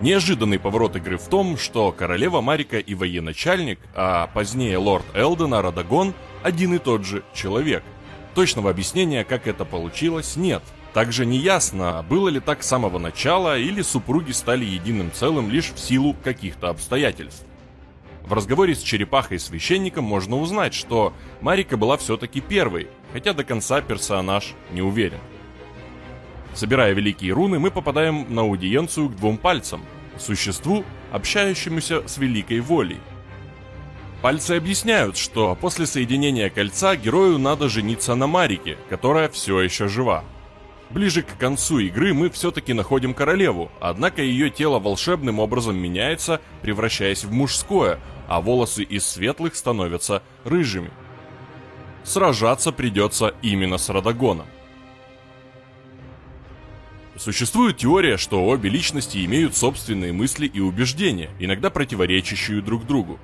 Неожиданный 0.00 0.58
поворот 0.58 0.96
игры 0.96 1.18
в 1.18 1.28
том, 1.28 1.56
что 1.56 1.92
королева 1.92 2.40
Марика 2.40 2.78
и 2.78 2.94
военачальник, 2.94 3.78
а 3.94 4.28
позднее 4.28 4.78
лорд 4.78 5.04
Элдена 5.14 5.62
Радагон 5.62 6.14
один 6.42 6.74
и 6.74 6.78
тот 6.78 7.04
же 7.04 7.22
человек– 7.34 7.82
Точного 8.34 8.70
объяснения, 8.70 9.24
как 9.24 9.46
это 9.46 9.64
получилось, 9.64 10.36
нет. 10.36 10.62
Также 10.92 11.26
неясно, 11.26 12.04
было 12.08 12.28
ли 12.28 12.40
так 12.40 12.62
с 12.62 12.68
самого 12.68 12.98
начала, 12.98 13.58
или 13.58 13.82
супруги 13.82 14.32
стали 14.32 14.64
единым 14.64 15.10
целым 15.12 15.50
лишь 15.50 15.72
в 15.72 15.78
силу 15.78 16.16
каких-то 16.22 16.68
обстоятельств. 16.68 17.44
В 18.22 18.32
разговоре 18.32 18.74
с 18.74 18.82
черепахой-священником 18.82 20.04
можно 20.04 20.36
узнать, 20.36 20.74
что 20.74 21.12
Марика 21.40 21.76
была 21.76 21.96
все-таки 21.96 22.40
первой, 22.40 22.88
хотя 23.12 23.32
до 23.32 23.42
конца 23.42 23.80
персонаж 23.80 24.54
не 24.70 24.82
уверен. 24.82 25.18
Собирая 26.54 26.92
великие 26.92 27.32
руны, 27.32 27.58
мы 27.58 27.70
попадаем 27.70 28.26
на 28.28 28.42
аудиенцию 28.42 29.08
к 29.08 29.16
двум 29.16 29.38
пальцам, 29.38 29.84
существу, 30.18 30.84
общающемуся 31.12 32.06
с 32.06 32.18
великой 32.18 32.60
волей, 32.60 32.98
Пальцы 34.22 34.52
объясняют, 34.52 35.16
что 35.16 35.56
после 35.58 35.86
соединения 35.86 36.50
кольца 36.50 36.94
герою 36.94 37.38
надо 37.38 37.70
жениться 37.70 38.14
на 38.14 38.26
Марике, 38.26 38.76
которая 38.90 39.30
все 39.30 39.60
еще 39.60 39.88
жива. 39.88 40.24
Ближе 40.90 41.22
к 41.22 41.38
концу 41.38 41.78
игры 41.78 42.12
мы 42.12 42.28
все-таки 42.28 42.74
находим 42.74 43.14
королеву, 43.14 43.70
однако 43.80 44.20
ее 44.20 44.50
тело 44.50 44.78
волшебным 44.78 45.38
образом 45.38 45.76
меняется, 45.76 46.40
превращаясь 46.60 47.24
в 47.24 47.32
мужское, 47.32 47.98
а 48.28 48.42
волосы 48.42 48.82
из 48.82 49.06
светлых 49.06 49.56
становятся 49.56 50.22
рыжими. 50.44 50.90
Сражаться 52.04 52.72
придется 52.72 53.34
именно 53.40 53.78
с 53.78 53.88
Радагоном. 53.88 54.46
Существует 57.16 57.76
теория, 57.76 58.16
что 58.16 58.44
обе 58.46 58.70
личности 58.70 59.24
имеют 59.24 59.56
собственные 59.56 60.12
мысли 60.12 60.46
и 60.46 60.60
убеждения, 60.60 61.30
иногда 61.38 61.68
противоречащие 61.68 62.62
друг 62.62 62.86
другу. 62.86 63.18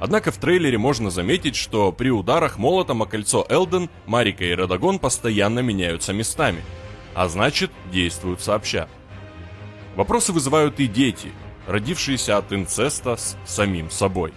Однако 0.00 0.30
в 0.30 0.36
трейлере 0.36 0.78
можно 0.78 1.10
заметить, 1.10 1.56
что 1.56 1.90
при 1.92 2.10
ударах 2.10 2.58
молотом 2.58 3.02
о 3.02 3.06
кольцо 3.06 3.46
Элден, 3.48 3.90
Марика 4.06 4.44
и 4.44 4.54
Радагон 4.54 4.98
постоянно 4.98 5.60
меняются 5.60 6.12
местами, 6.12 6.62
а 7.14 7.28
значит 7.28 7.70
действуют 7.92 8.40
сообща. 8.40 8.88
Вопросы 9.96 10.32
вызывают 10.32 10.78
и 10.78 10.86
дети, 10.86 11.32
родившиеся 11.66 12.38
от 12.38 12.52
инцеста 12.52 13.16
с 13.16 13.36
самим 13.44 13.90
собой. 13.90 14.32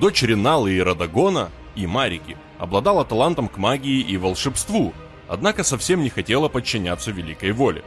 Дочери 0.00 0.34
Налы 0.34 0.72
и 0.72 0.80
Радагона, 0.80 1.50
и 1.76 1.86
Марики, 1.86 2.36
обладала 2.58 3.04
талантом 3.04 3.48
к 3.48 3.56
магии 3.56 4.00
и 4.00 4.16
волшебству, 4.16 4.92
однако 5.28 5.64
совсем 5.64 6.02
не 6.02 6.10
хотела 6.10 6.48
подчиняться 6.48 7.10
великой 7.10 7.52
воле. 7.52 7.84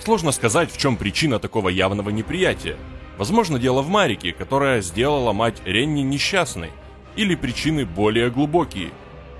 Сложно 0.00 0.32
сказать, 0.32 0.72
в 0.72 0.78
чем 0.78 0.96
причина 0.96 1.38
такого 1.38 1.68
явного 1.68 2.10
неприятия. 2.10 2.76
Возможно, 3.16 3.58
дело 3.58 3.82
в 3.82 3.88
Марике, 3.88 4.32
которая 4.32 4.80
сделала 4.80 5.32
мать 5.32 5.60
Ренни 5.64 6.02
несчастной, 6.02 6.70
или 7.16 7.34
причины 7.34 7.84
более 7.84 8.30
глубокие. 8.30 8.90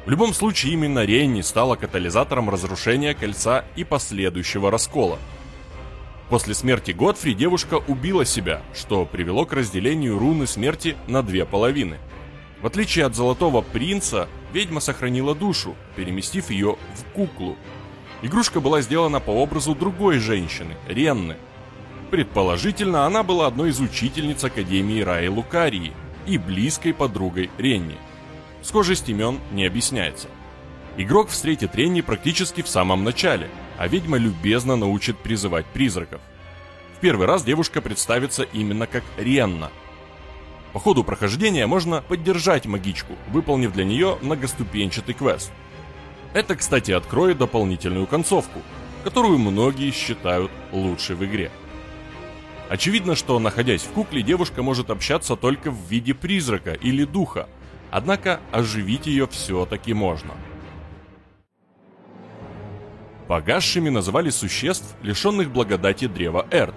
В 0.04 0.10
любом 0.10 0.34
случае, 0.34 0.72
именно 0.72 1.04
Ренни 1.04 1.42
стала 1.42 1.76
катализатором 1.76 2.50
разрушения 2.50 3.14
кольца 3.14 3.64
и 3.76 3.84
последующего 3.84 4.70
раскола. 4.70 5.18
После 6.28 6.54
смерти 6.54 6.90
Годфри 6.90 7.34
девушка 7.34 7.76
убила 7.86 8.24
себя, 8.24 8.62
что 8.74 9.06
привело 9.06 9.46
к 9.46 9.52
разделению 9.52 10.18
руны 10.18 10.46
смерти 10.46 10.96
на 11.06 11.22
две 11.22 11.44
половины. 11.44 11.98
В 12.62 12.66
отличие 12.66 13.04
от 13.06 13.14
Золотого 13.14 13.60
Принца, 13.60 14.28
ведьма 14.52 14.80
сохранила 14.80 15.34
душу, 15.34 15.76
переместив 15.96 16.50
ее 16.50 16.76
в 16.94 17.04
куклу, 17.12 17.56
Игрушка 18.20 18.60
была 18.60 18.80
сделана 18.80 19.20
по 19.20 19.30
образу 19.30 19.74
другой 19.74 20.18
женщины, 20.18 20.76
Ренны. 20.88 21.36
Предположительно, 22.10 23.06
она 23.06 23.22
была 23.22 23.46
одной 23.46 23.70
из 23.70 23.80
учительниц 23.80 24.42
Академии 24.42 25.02
Раи 25.02 25.28
Лукарии 25.28 25.92
и 26.26 26.36
близкой 26.36 26.94
подругой 26.94 27.50
Ренни. 27.58 27.96
Схожесть 28.62 29.08
имен 29.08 29.38
не 29.52 29.64
объясняется. 29.66 30.28
Игрок 30.96 31.28
встретит 31.28 31.76
Ренни 31.76 32.00
практически 32.00 32.62
в 32.62 32.68
самом 32.68 33.04
начале, 33.04 33.48
а 33.76 33.86
ведьма 33.86 34.18
любезно 34.18 34.74
научит 34.74 35.16
призывать 35.18 35.66
призраков. 35.66 36.20
В 36.96 37.00
первый 37.00 37.28
раз 37.28 37.44
девушка 37.44 37.80
представится 37.80 38.42
именно 38.42 38.88
как 38.88 39.04
Ренна. 39.16 39.70
По 40.78 40.82
ходу 40.84 41.02
прохождения 41.02 41.66
можно 41.66 42.02
поддержать 42.02 42.66
магичку, 42.66 43.14
выполнив 43.32 43.72
для 43.72 43.84
нее 43.84 44.16
многоступенчатый 44.22 45.12
квест– 45.12 45.50
это, 46.34 46.54
кстати, 46.54 46.92
откроет 46.92 47.38
дополнительную 47.38 48.06
концовку. 48.06 48.60
которую 49.02 49.38
многие 49.38 49.90
считают 49.90 50.52
лучшей 50.70 51.16
в 51.16 51.24
игре. 51.24 51.50
Очевидно, 52.68 53.16
что 53.16 53.40
находясь 53.40 53.82
в 53.82 53.90
кукле, 53.90 54.22
девушка 54.22 54.62
может 54.62 54.90
общаться 54.90 55.34
только 55.34 55.72
в 55.72 55.88
виде 55.88 56.14
призрака 56.14 56.74
или 56.74 57.04
духа, 57.04 57.48
однако 57.90 58.40
оживить 58.52 59.06
ее 59.06 59.26
все-таки 59.26 59.94
можно. 59.94 60.34
Погасшими 63.26 63.88
называли 63.88 64.30
существ, 64.30 64.94
лишенных 65.02 65.50
благодати 65.50 66.06
древа 66.06 66.46
Эрт. 66.52 66.74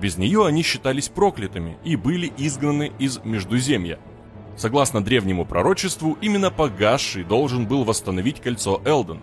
Без 0.00 0.16
нее 0.16 0.46
они 0.46 0.62
считались 0.62 1.08
проклятыми 1.08 1.76
и 1.84 1.94
были 1.96 2.32
изгнаны 2.38 2.92
из 2.98 3.20
Междуземья. 3.22 3.98
Согласно 4.56 5.04
древнему 5.04 5.44
пророчеству, 5.44 6.16
именно 6.20 6.50
погасший 6.50 7.22
должен 7.22 7.66
был 7.66 7.84
восстановить 7.84 8.40
кольцо 8.40 8.80
Элден. 8.84 9.20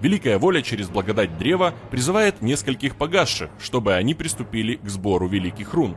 Великая 0.00 0.38
воля 0.38 0.62
через 0.62 0.88
благодать 0.88 1.36
древа 1.38 1.74
призывает 1.90 2.40
нескольких 2.42 2.96
погасших, 2.96 3.50
чтобы 3.58 3.94
они 3.94 4.14
приступили 4.14 4.76
к 4.76 4.88
сбору 4.88 5.26
великих 5.26 5.74
рун. 5.74 5.96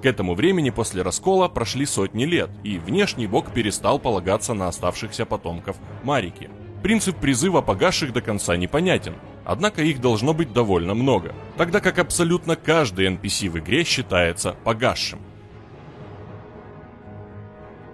К 0.00 0.06
этому 0.06 0.34
времени 0.34 0.70
после 0.70 1.02
раскола 1.02 1.48
прошли 1.48 1.84
сотни 1.84 2.24
лет, 2.24 2.50
и 2.64 2.78
внешний 2.78 3.26
бог 3.26 3.52
перестал 3.52 3.98
полагаться 3.98 4.54
на 4.54 4.68
оставшихся 4.68 5.26
потомков 5.26 5.76
Марики. 6.02 6.48
Принцип 6.82 7.16
призыва 7.16 7.60
погасших 7.60 8.12
до 8.12 8.22
конца 8.22 8.56
непонятен, 8.56 9.14
однако 9.44 9.82
их 9.82 10.00
должно 10.00 10.32
быть 10.32 10.52
довольно 10.52 10.94
много, 10.94 11.34
тогда 11.56 11.80
как 11.80 11.98
абсолютно 11.98 12.56
каждый 12.56 13.06
NPC 13.06 13.50
в 13.50 13.58
игре 13.58 13.84
считается 13.84 14.56
погасшим. 14.64 15.20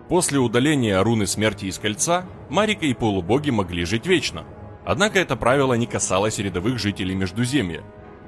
После 0.08 0.38
удаления 0.38 1.02
руны 1.02 1.26
смерти 1.26 1.64
из 1.64 1.78
кольца, 1.78 2.24
Марика 2.48 2.86
и 2.86 2.94
полубоги 2.94 3.50
могли 3.50 3.84
жить 3.84 4.06
вечно– 4.06 4.44
Однако 4.86 5.18
это 5.18 5.34
правило 5.34 5.74
не 5.74 5.86
касалось 5.86 6.38
рядовых 6.38 6.78
жителей 6.78 7.16
Междуземья. 7.16 7.82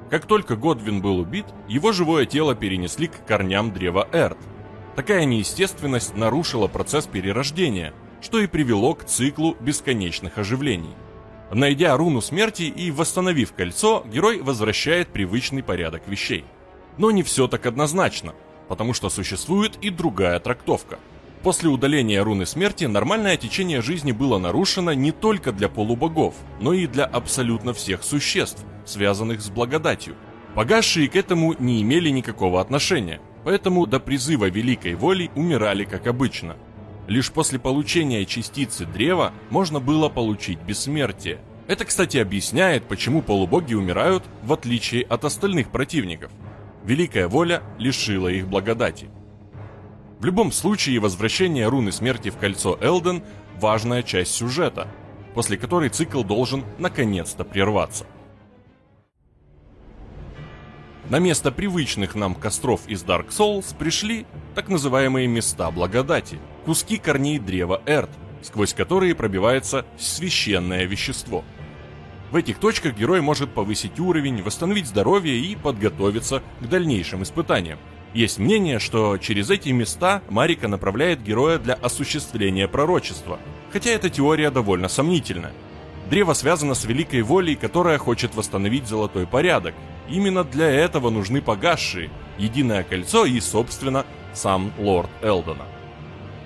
Как 0.09 0.25
только 0.25 0.57
Годвин 0.57 1.01
был 1.01 1.19
убит, 1.19 1.45
его 1.69 1.93
живое 1.93 2.25
тело 2.25 2.53
перенесли 2.53 3.07
к 3.07 3.25
корням 3.25 3.71
древа 3.71 4.09
Эрт. 4.11 4.37
Такая 4.97 5.23
неестественность 5.23 6.17
нарушила 6.17 6.67
процесс 6.67 7.07
перерождения, 7.07 7.93
что 8.21 8.39
и 8.39 8.47
привело 8.47 8.93
к 8.95 9.05
циклу 9.05 9.55
бесконечных 9.59 10.37
оживлений. 10.37 10.95
Найдя 11.51 11.95
руну 11.97 12.21
смерти 12.21 12.63
и 12.63 12.91
восстановив 12.91 13.53
кольцо, 13.53 14.05
герой 14.11 14.41
возвращает 14.41 15.09
привычный 15.09 15.63
порядок 15.63 16.07
вещей. 16.07 16.45
Но 16.97 17.11
не 17.11 17.23
все 17.23 17.47
так 17.47 17.65
однозначно, 17.65 18.33
потому 18.67 18.93
что 18.93 19.09
существует 19.09 19.77
и 19.81 19.89
другая 19.89 20.39
трактовка– 20.39 20.99
После 21.43 21.69
удаления 21.69 22.21
руны 22.21 22.45
смерти 22.45 22.83
нормальное 22.83 23.37
течение 23.37 23.81
жизни 23.81 24.11
было 24.11 24.37
нарушено 24.39 24.91
не 24.93 25.13
только 25.13 25.53
для 25.53 25.69
полубогов, 25.69 26.35
но 26.59 26.73
и 26.73 26.85
для 26.85 27.05
абсолютно 27.05 27.73
всех 27.73 28.03
существ, 28.03 28.65
связанных 28.85 29.39
с 29.41 29.49
благодатью. 29.49 30.15
Погасшие 30.53 31.07
к 31.07 31.15
этому 31.15 31.55
не 31.57 31.81
имели 31.81 32.09
никакого 32.09 32.59
отношения, 32.59 33.21
поэтому 33.45 33.85
до 33.85 34.01
призыва 34.01 34.49
Великой 34.49 34.95
Воли 34.95 35.31
умирали 35.35 35.85
как 35.85 36.07
обычно. 36.07 36.57
Лишь 37.09 37.31
после 37.31 37.57
получения 37.57 38.23
частицы 38.23 38.85
древа 38.85 39.33
можно 39.49 39.79
было 39.79 40.09
получить 40.09 40.59
бессмертие. 40.59 41.39
Это, 41.67 41.83
кстати, 41.83 42.17
объясняет, 42.17 42.83
почему 42.87 43.23
полубоги 43.23 43.73
умирают, 43.73 44.23
в 44.43 44.53
отличие 44.53 45.05
от 45.05 45.25
остальных 45.25 45.71
противников. 45.71 46.31
Великая 46.85 47.27
Воля 47.27 47.63
лишила 47.79 48.27
их 48.27 48.47
благодати. 48.47 49.09
В 50.19 50.25
любом 50.25 50.51
случае, 50.51 50.99
возвращение 50.99 51.67
руны 51.67 51.91
смерти 51.91 52.29
в 52.29 52.37
кольцо 52.37 52.77
Элден– 52.79 53.23
важная 53.59 54.03
часть 54.03 54.33
сюжета, 54.33 54.87
после 55.33 55.57
которой 55.57 55.89
цикл 55.89 56.23
должен 56.23 56.63
наконец-то 56.77 57.43
прерваться. 57.43 58.05
На 61.09 61.17
место 61.17 61.51
привычных 61.51 62.13
нам 62.13 62.35
костров 62.35 62.81
из 62.87 63.03
Dark 63.03 63.29
Souls 63.29 63.75
пришли 63.75 64.27
так 64.53 64.69
называемые 64.69 65.27
места 65.27 65.71
благодати, 65.71 66.37
куски 66.65 66.97
корней 66.97 67.39
древа 67.39 67.81
Эрт, 67.87 68.11
сквозь 68.43 68.75
которые 68.75 69.15
пробивается 69.15 69.87
священное 69.97 70.85
вещество. 70.85 71.43
В 72.29 72.35
этих 72.35 72.59
точках 72.59 72.95
герой 72.95 73.21
может 73.21 73.51
повысить 73.55 73.99
уровень, 73.99 74.43
восстановить 74.43 74.85
здоровье 74.85 75.35
и 75.35 75.55
подготовиться 75.55 76.43
к 76.61 76.69
дальнейшим 76.69 77.23
испытаниям. 77.23 77.79
Есть 78.13 78.37
мнение, 78.37 78.77
что 78.77 79.17
через 79.17 79.49
эти 79.49 79.69
места 79.69 80.21
Марика 80.29 80.67
направляет 80.67 81.23
героя 81.23 81.57
для 81.57 81.73
осуществления 81.73 82.67
пророчества, 82.67 83.39
хотя 83.71 83.89
эта 83.89 84.11
теория 84.11 84.51
довольно 84.51 84.87
сомнительна. 84.87 85.53
Древо 86.11 86.33
связано 86.33 86.75
с 86.75 86.85
великой 86.85 87.23
волей, 87.23 87.55
которая 87.55 87.97
хочет 87.97 88.35
восстановить 88.35 88.87
золотой 88.87 89.25
порядок. 89.25 89.73
Именно 90.09 90.43
для 90.43 90.69
этого 90.69 91.09
нужны 91.09 91.41
погасшие, 91.41 92.09
единое 92.37 92.83
кольцо 92.83 93.25
и, 93.25 93.39
собственно, 93.39 94.05
сам 94.33 94.71
лорд 94.77 95.09
Элдона. 95.21 95.65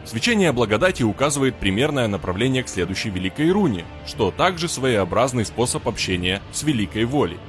Свечение 0.05 0.51
благодати 0.51 1.03
указывает 1.03 1.55
примерное 1.55 2.07
направление 2.07 2.63
к 2.63 2.69
следующей 2.69 3.09
великой 3.09 3.51
руне, 3.51 3.85
что 4.05 4.31
также 4.31 4.67
своеобразный 4.67 5.45
способ 5.45 5.87
общения 5.87 6.41
с 6.51 6.63
великой 6.63 7.05
волей 7.05 7.39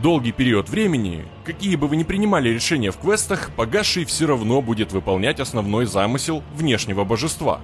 долгий 0.00 0.32
период 0.32 0.68
времени, 0.68 1.24
какие 1.44 1.76
бы 1.76 1.86
вы 1.86 1.96
ни 1.96 2.04
принимали 2.04 2.48
решения 2.48 2.90
в 2.90 2.98
квестах, 2.98 3.50
погасший 3.56 4.04
все 4.04 4.26
равно 4.26 4.62
будет 4.62 4.92
выполнять 4.92 5.40
основной 5.40 5.86
замысел 5.86 6.42
внешнего 6.54 7.04
божества. 7.04 7.60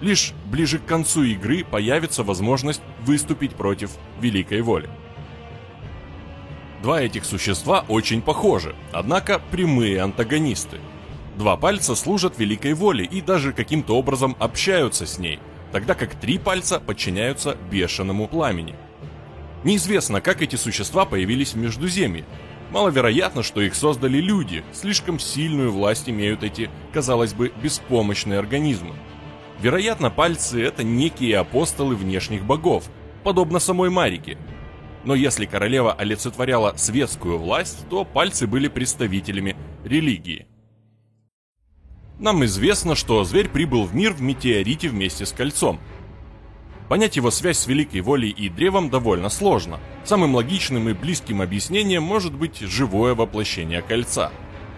Лишь 0.00 0.32
ближе 0.46 0.78
к 0.78 0.84
концу 0.84 1.22
игры 1.24 1.64
появится 1.64 2.22
возможность 2.22 2.82
выступить 3.04 3.54
против 3.54 3.90
Великой 4.20 4.62
Воли. 4.62 4.88
Два 6.82 7.00
этих 7.00 7.24
существа 7.24 7.84
очень 7.88 8.22
похожи, 8.22 8.74
однако 8.92 9.40
прямые 9.50 10.00
антагонисты. 10.00 10.78
Два 11.36 11.56
пальца 11.56 11.94
служат 11.94 12.38
Великой 12.38 12.74
Воле 12.74 13.04
и 13.04 13.20
даже 13.20 13.52
каким-то 13.52 13.96
образом 13.96 14.36
общаются 14.38 15.06
с 15.06 15.18
ней, 15.18 15.38
тогда 15.70 15.94
как 15.94 16.14
три 16.16 16.38
пальца 16.38 16.80
подчиняются 16.80 17.56
бешеному 17.70 18.28
пламени– 18.28 18.74
Неизвестно, 19.64 20.20
как 20.20 20.42
эти 20.42 20.56
существа 20.56 21.04
появились 21.04 21.54
в 21.54 21.56
Междуземье. 21.56 22.24
Маловероятно, 22.70 23.42
что 23.42 23.60
их 23.60 23.74
создали 23.74 24.18
люди, 24.18 24.64
слишком 24.72 25.18
сильную 25.18 25.70
власть 25.70 26.08
имеют 26.08 26.42
эти, 26.42 26.70
казалось 26.92 27.34
бы, 27.34 27.52
беспомощные 27.62 28.38
организмы. 28.38 28.94
Вероятно, 29.60 30.10
пальцы– 30.10 30.62
это 30.64 30.82
некие 30.82 31.38
апостолы 31.38 31.94
внешних 31.94 32.44
богов, 32.44 32.84
подобно 33.22 33.60
самой 33.60 33.90
Марике. 33.90 34.36
Но 35.04 35.14
если 35.14 35.46
королева 35.46 35.92
олицетворяла 35.92 36.74
светскую 36.76 37.38
власть, 37.38 37.86
то 37.90 38.04
пальцы 38.04 38.46
были 38.46 38.68
представителями 38.68 39.56
религии. 39.84 40.46
Нам 42.18 42.44
известно, 42.44 42.94
что 42.94 43.24
зверь 43.24 43.48
прибыл 43.48 43.84
в 43.84 43.94
мир 43.94 44.12
в 44.12 44.20
метеорите 44.20 44.88
вместе 44.88 45.26
с 45.26 45.32
кольцом– 45.32 45.80
Понять 46.92 47.16
его 47.16 47.30
связь 47.30 47.56
с 47.56 47.66
великой 47.66 48.02
волей 48.02 48.28
и 48.28 48.50
древом 48.50 48.90
довольно 48.90 49.30
сложно. 49.30 49.80
Самым 50.04 50.34
логичным 50.34 50.90
и 50.90 50.92
близким 50.92 51.40
объяснением 51.40 52.02
может 52.02 52.34
быть 52.34 52.58
живое 52.58 53.14
воплощение 53.14 53.80
кольца. 53.80 54.30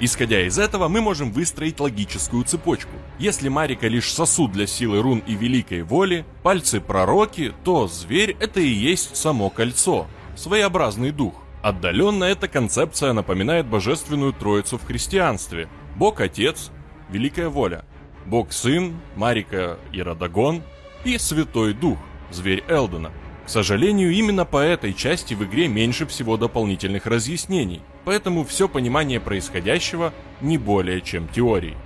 Исходя 0.04 0.46
из 0.46 0.58
этого, 0.58 0.88
мы 0.88 1.00
можем 1.00 1.32
выстроить 1.32 1.80
логическую 1.80 2.44
цепочку. 2.44 2.92
Если 3.18 3.48
Марика 3.48 3.88
лишь 3.88 4.12
сосуд 4.12 4.52
для 4.52 4.66
силы 4.66 5.00
рун 5.00 5.22
и 5.26 5.34
великой 5.34 5.80
воли, 5.80 6.26
пальцы 6.42 6.82
пророки, 6.82 7.54
то 7.64 7.86
зверь 7.86 8.36
это 8.38 8.60
и 8.60 8.68
есть 8.68 9.16
само 9.16 9.48
кольцо, 9.48 10.06
своеобразный 10.36 11.10
дух. 11.10 11.32
Отдаленно 11.62 12.24
эта 12.24 12.48
концепция 12.48 13.14
напоминает 13.14 13.64
божественную 13.64 14.34
троицу 14.34 14.76
в 14.76 14.84
христианстве. 14.84 15.70
Бог-Отец, 15.96 16.70
Великая 17.08 17.48
Воля, 17.48 17.86
Бог-Сын, 18.26 19.00
Марика 19.16 19.78
и 19.90 20.02
Радагон 20.02 20.62
и 21.04 21.16
Святой 21.16 21.72
Дух, 21.72 21.96
зверь 22.30 22.62
Элдена. 22.68 23.10
К 23.44 23.48
сожалению, 23.48 24.10
именно 24.12 24.46
по 24.46 24.56
этой 24.56 24.94
части 24.94 25.34
в 25.34 25.44
игре 25.44 25.68
меньше 25.68 26.06
всего 26.06 26.38
дополнительных 26.38 27.04
разъяснений, 27.06 27.82
поэтому 28.04 28.42
все 28.44 28.68
понимание 28.68 29.20
происходящего 29.20 30.14
не 30.40 30.56
более 30.56 31.02
чем 31.02 31.28
теории. 31.28 31.76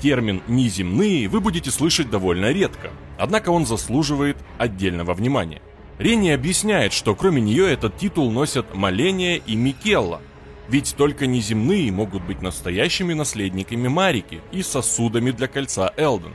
Термин 0.00 0.42
«неземные» 0.46 1.28
вы 1.28 1.40
будете 1.40 1.70
слышать 1.70 2.10
довольно 2.10 2.50
редко, 2.50 2.90
однако 3.18 3.50
он 3.50 3.66
заслуживает 3.66 4.38
отдельного 4.58 5.12
внимания. 5.12 5.60
Рени 5.98 6.30
объясняет, 6.30 6.92
что 6.92 7.14
кроме 7.14 7.40
нее 7.40 7.70
этот 7.70 7.96
титул 7.96 8.30
носят 8.30 8.74
Маления 8.74 9.36
и 9.36 9.54
Микелла, 9.54 10.20
ведь 10.68 10.94
только 10.96 11.26
неземные 11.26 11.90
могут 11.92 12.22
быть 12.24 12.42
настоящими 12.42 13.14
наследниками 13.14 13.88
Марики 13.88 14.40
и 14.52 14.62
сосудами 14.62 15.30
для 15.30 15.46
кольца 15.46 15.92
Элден. 15.96 16.34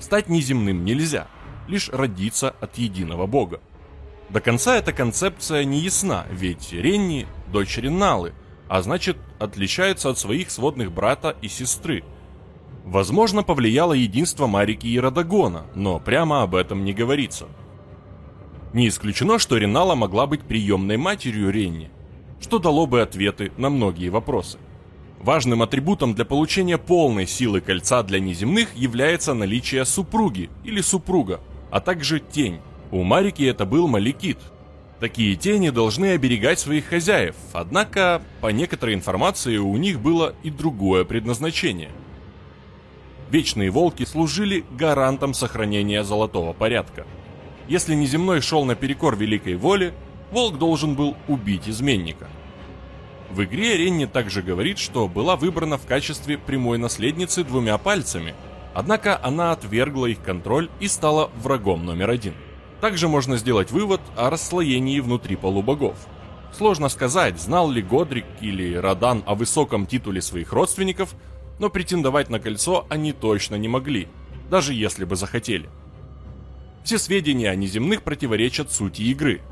Стать 0.00 0.28
неземным 0.28 0.84
нельзя, 0.84 1.28
лишь 1.68 1.88
родиться 1.90 2.54
от 2.60 2.76
единого 2.78 3.26
бога. 3.26 3.60
До 4.30 4.40
конца 4.40 4.76
эта 4.76 4.92
концепция 4.92 5.64
не 5.64 5.80
ясна, 5.80 6.26
ведь 6.30 6.72
Ренни– 6.72 7.26
дочь 7.52 7.78
Ренналы, 7.78 8.34
а 8.68 8.82
значит 8.82 9.16
отличается 9.38 10.10
от 10.10 10.18
своих 10.18 10.50
сводных 10.50 10.92
брата 10.92 11.36
и 11.40 11.48
сестры. 11.48 12.04
Возможно, 12.84 13.42
повлияло 13.42 13.92
единство 13.92 14.46
Марики 14.46 14.86
и 14.86 14.98
Радагона, 14.98 15.64
но 15.74 15.98
прямо 15.98 16.42
об 16.42 16.54
этом 16.54 16.84
не 16.84 16.92
говорится. 16.92 17.46
Не 18.72 18.88
исключено, 18.88 19.38
что 19.38 19.56
Ренала 19.56 19.94
могла 19.94 20.26
быть 20.26 20.42
приемной 20.42 20.98
матерью 20.98 21.50
Ренни, 21.50 21.90
что 22.40 22.58
дало 22.58 22.86
бы 22.86 23.00
ответы 23.00 23.52
на 23.56 23.70
многие 23.70 24.10
вопросы. 24.10 24.58
Важным 25.20 25.62
атрибутом 25.62 26.14
для 26.14 26.24
получения 26.24 26.78
полной 26.78 27.26
силы 27.26 27.60
кольца 27.60 28.02
для 28.02 28.20
неземных 28.20 28.74
является 28.76 29.34
наличие 29.34 29.84
супруги 29.84 30.48
или 30.64 30.80
супруга, 30.80 31.40
а 31.70 31.80
также 31.80 32.20
тень. 32.20 32.60
У 32.90 33.02
Марики 33.02 33.42
это 33.42 33.64
был 33.64 33.88
Маликит. 33.88 34.38
Такие 35.00 35.36
тени 35.36 35.70
должны 35.70 36.12
оберегать 36.12 36.58
своих 36.58 36.86
хозяев, 36.86 37.36
однако, 37.52 38.20
по 38.40 38.48
некоторой 38.48 38.94
информации, 38.94 39.56
у 39.56 39.76
них 39.76 40.00
было 40.00 40.34
и 40.42 40.50
другое 40.50 41.04
предназначение. 41.04 41.90
Вечные 43.30 43.70
волки 43.70 44.04
служили 44.04 44.64
гарантом 44.70 45.34
сохранения 45.34 46.02
золотого 46.02 46.52
порядка. 46.52 47.06
Если 47.68 47.94
неземной 47.94 48.40
шел 48.40 48.64
наперекор 48.64 49.16
великой 49.16 49.56
воле, 49.56 49.94
волк 50.32 50.58
должен 50.58 50.94
был 50.94 51.16
убить 51.28 51.68
изменника– 51.68 52.28
в 53.30 53.44
игре 53.44 53.76
Ренни 53.76 54.06
также 54.06 54.42
говорит, 54.42 54.78
что 54.78 55.06
была 55.06 55.36
выбрана 55.36 55.76
в 55.76 55.86
качестве 55.86 56.38
прямой 56.38 56.78
наследницы 56.78 57.44
двумя 57.44 57.76
пальцами, 57.76 58.34
однако 58.74 59.18
она 59.22 59.52
отвергла 59.52 60.06
их 60.06 60.22
контроль 60.22 60.70
и 60.80 60.88
стала 60.88 61.30
врагом 61.36 61.84
номер 61.84 62.10
один. 62.10 62.34
Также 62.80 63.08
можно 63.08 63.36
сделать 63.36 63.70
вывод 63.70 64.00
о 64.16 64.30
расслоении 64.30 65.00
внутри 65.00 65.36
полубогов. 65.36 65.96
Сложно 66.52 66.88
сказать, 66.88 67.40
знал 67.40 67.70
ли 67.70 67.82
Годрик 67.82 68.26
или 68.40 68.74
Радан 68.74 69.22
о 69.26 69.34
высоком 69.34 69.86
титуле 69.86 70.22
своих 70.22 70.52
родственников, 70.52 71.14
но 71.58 71.70
претендовать 71.70 72.30
на 72.30 72.40
кольцо 72.40 72.86
они 72.88 73.12
точно 73.12 73.56
не 73.56 73.68
могли, 73.68 74.08
даже 74.48 74.74
если 74.74 75.04
бы 75.04 75.16
захотели. 75.16 75.68
Все 76.84 76.98
сведения 76.98 77.50
о 77.50 77.56
неземных 77.56 78.02
противоречат 78.02 78.72
сути 78.72 79.02
игры– 79.02 79.42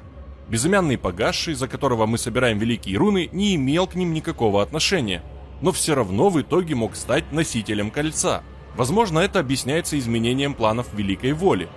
Безымянный 0.48 0.96
погасший, 0.96 1.55
за 1.55 1.66
которого 1.66 2.07
мы 2.07 2.18
собираем 2.18 2.59
великие 2.59 2.98
руны, 2.98 3.29
не 3.33 3.57
имел 3.57 3.87
к 3.87 3.96
ним 3.96 4.12
никакого 4.12 4.62
отношения, 4.62 5.22
но 5.61 5.72
все 5.72 5.94
равно 5.94 6.29
в 6.29 6.40
итоге 6.40 6.74
мог 6.74 6.94
стать 6.94 7.33
носителем 7.33 7.90
кольца. 7.90 8.42
Возможно, 8.76 9.18
это 9.20 9.40
объясняется 9.40 9.98
изменением 9.98 10.54
планов 10.54 10.86
Великой 10.92 11.32
Воли. 11.32 11.68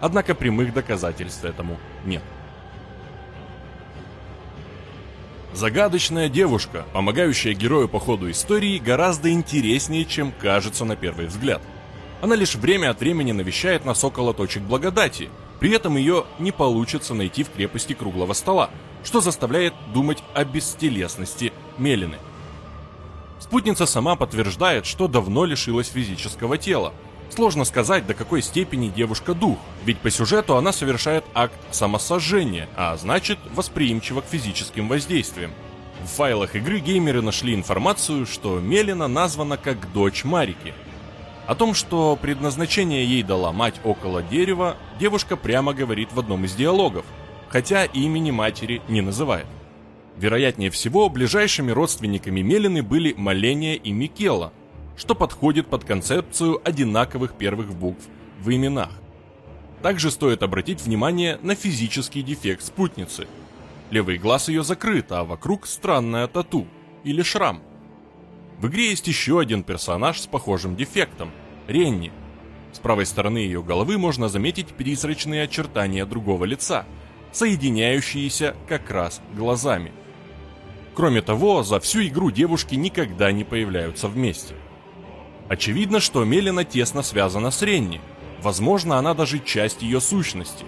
Однако 0.00 0.34
прямых 0.34 0.72
доказательств 0.74 1.44
этому 1.44 1.78
нет. 2.04 2.22
Загадочная 5.54 6.28
девушка, 6.28 6.84
помогающая 6.92 7.52
герою 7.52 7.88
по 7.88 8.00
ходу 8.00 8.30
истории, 8.30 8.78
гораздо 8.78 9.30
интереснее, 9.30 10.04
чем 10.04 10.32
кажется 10.32 10.84
на 10.84 10.96
первый 10.96 11.26
взгляд. 11.26 11.62
Она 12.20 12.36
лишь 12.36 12.54
время 12.54 12.90
от 12.90 13.00
времени 13.00 13.32
навещает 13.32 13.84
нас 13.84 14.02
около 14.04 14.32
точек 14.34 14.62
благодати– 14.62 15.28
при 15.62 15.70
этом 15.70 15.96
ее 15.96 16.24
не 16.40 16.50
получится 16.50 17.14
найти 17.14 17.44
в 17.44 17.50
крепости 17.50 17.92
круглого 17.92 18.32
стола, 18.32 18.68
что 19.04 19.20
заставляет 19.20 19.72
думать 19.94 20.18
о 20.34 20.44
бестелесности 20.44 21.52
Мелины. 21.78 22.16
Спутница 23.42 23.86
сама 23.86 24.14
подтверждает, 24.14 24.86
что 24.86 25.08
давно 25.08 25.44
лишилась 25.44 25.88
физического 25.88 26.58
тела. 26.58 26.92
Сложно 27.28 27.64
сказать, 27.64 28.06
до 28.06 28.14
какой 28.14 28.40
степени 28.40 28.88
девушка 28.88 29.34
дух, 29.34 29.58
ведь 29.84 29.98
по 29.98 30.10
сюжету 30.10 30.56
она 30.56 30.70
совершает 30.72 31.24
акт 31.34 31.56
самосожжения, 31.72 32.68
а 32.76 32.96
значит 32.96 33.40
восприимчива 33.52 34.20
к 34.20 34.26
физическим 34.26 34.86
воздействиям. 34.86 35.50
В 36.04 36.06
файлах 36.06 36.54
игры 36.54 36.78
геймеры 36.78 37.20
нашли 37.20 37.52
информацию, 37.52 38.26
что 38.26 38.60
Мелина 38.60 39.08
названа 39.08 39.56
как 39.56 39.92
дочь 39.92 40.22
Марики– 40.22 40.72
о 41.46 41.56
том, 41.56 41.74
что 41.74 42.16
предназначение 42.16 43.04
ей 43.04 43.24
дала 43.24 43.50
мать 43.52 43.74
около 43.82 44.22
дерева, 44.22 44.76
девушка 45.00 45.36
прямо 45.36 45.74
говорит 45.74 46.12
в 46.12 46.20
одном 46.20 46.44
из 46.44 46.54
диалогов, 46.54 47.04
хотя 47.48 47.84
имени 47.84 48.30
матери 48.30 48.80
не 48.88 49.00
называет. 49.00 49.46
Вероятнее 50.16 50.70
всего, 50.70 51.08
ближайшими 51.08 51.70
родственниками 51.70 52.40
Мелины 52.40 52.82
были 52.82 53.14
Маления 53.16 53.74
и 53.74 53.92
Микела, 53.92 54.52
что 54.96 55.14
подходит 55.14 55.66
под 55.68 55.84
концепцию 55.84 56.60
одинаковых 56.64 57.34
первых 57.34 57.74
букв 57.74 58.04
в 58.40 58.50
именах. 58.50 58.90
Также 59.82 60.10
стоит 60.10 60.42
обратить 60.42 60.82
внимание 60.82 61.38
на 61.42 61.54
физический 61.54 62.22
дефект 62.22 62.62
спутницы. 62.62 63.26
Левый 63.90 64.18
глаз 64.18 64.48
ее 64.48 64.62
закрыт, 64.62 65.10
а 65.10 65.24
вокруг 65.24 65.66
странная 65.66 66.26
тату 66.28 66.66
или 67.04 67.22
шрам– 67.22 67.62
в 68.62 68.68
игре 68.68 68.90
есть 68.90 69.08
еще 69.08 69.40
один 69.40 69.64
персонаж 69.64 70.20
с 70.20 70.28
похожим 70.28 70.76
дефектом– 70.76 71.32
Ренни. 71.66 72.12
С 72.72 72.78
правой 72.78 73.06
стороны 73.06 73.38
ее 73.38 73.60
головы 73.60 73.98
можно 73.98 74.28
заметить 74.28 74.68
призрачные 74.68 75.42
очертания 75.42 76.06
другого 76.06 76.44
лица, 76.44 76.86
соединяющиеся 77.32 78.54
как 78.68 78.88
раз 78.92 79.20
глазами. 79.34 79.90
Кроме 80.94 81.22
того, 81.22 81.62
за 81.62 81.80
всю 81.80 82.06
игру 82.06 82.30
девушки 82.30 82.74
никогда 82.74 83.32
не 83.32 83.44
появляются 83.44 84.08
вместе. 84.08 84.54
Очевидно, 85.48 86.00
что 86.00 86.24
Мелина 86.24 86.64
тесно 86.64 87.02
связана 87.02 87.50
с 87.50 87.62
Ренни. 87.62 88.00
Возможно, 88.42 88.98
она 88.98 89.14
даже 89.14 89.38
часть 89.38 89.82
ее 89.82 90.00
сущности. 90.00 90.64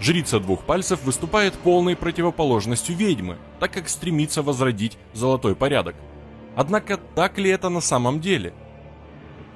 Жрица 0.00 0.40
двух 0.40 0.64
пальцев 0.64 1.02
выступает 1.04 1.54
полной 1.54 1.96
противоположностью 1.96 2.96
ведьмы, 2.96 3.38
так 3.60 3.72
как 3.72 3.88
стремится 3.88 4.42
возродить 4.42 4.98
золотой 5.12 5.54
порядок– 5.54 5.94
Однако 6.54 6.98
так 7.14 7.38
ли 7.38 7.50
это 7.50 7.68
на 7.68 7.80
самом 7.80 8.20
деле? 8.20 8.52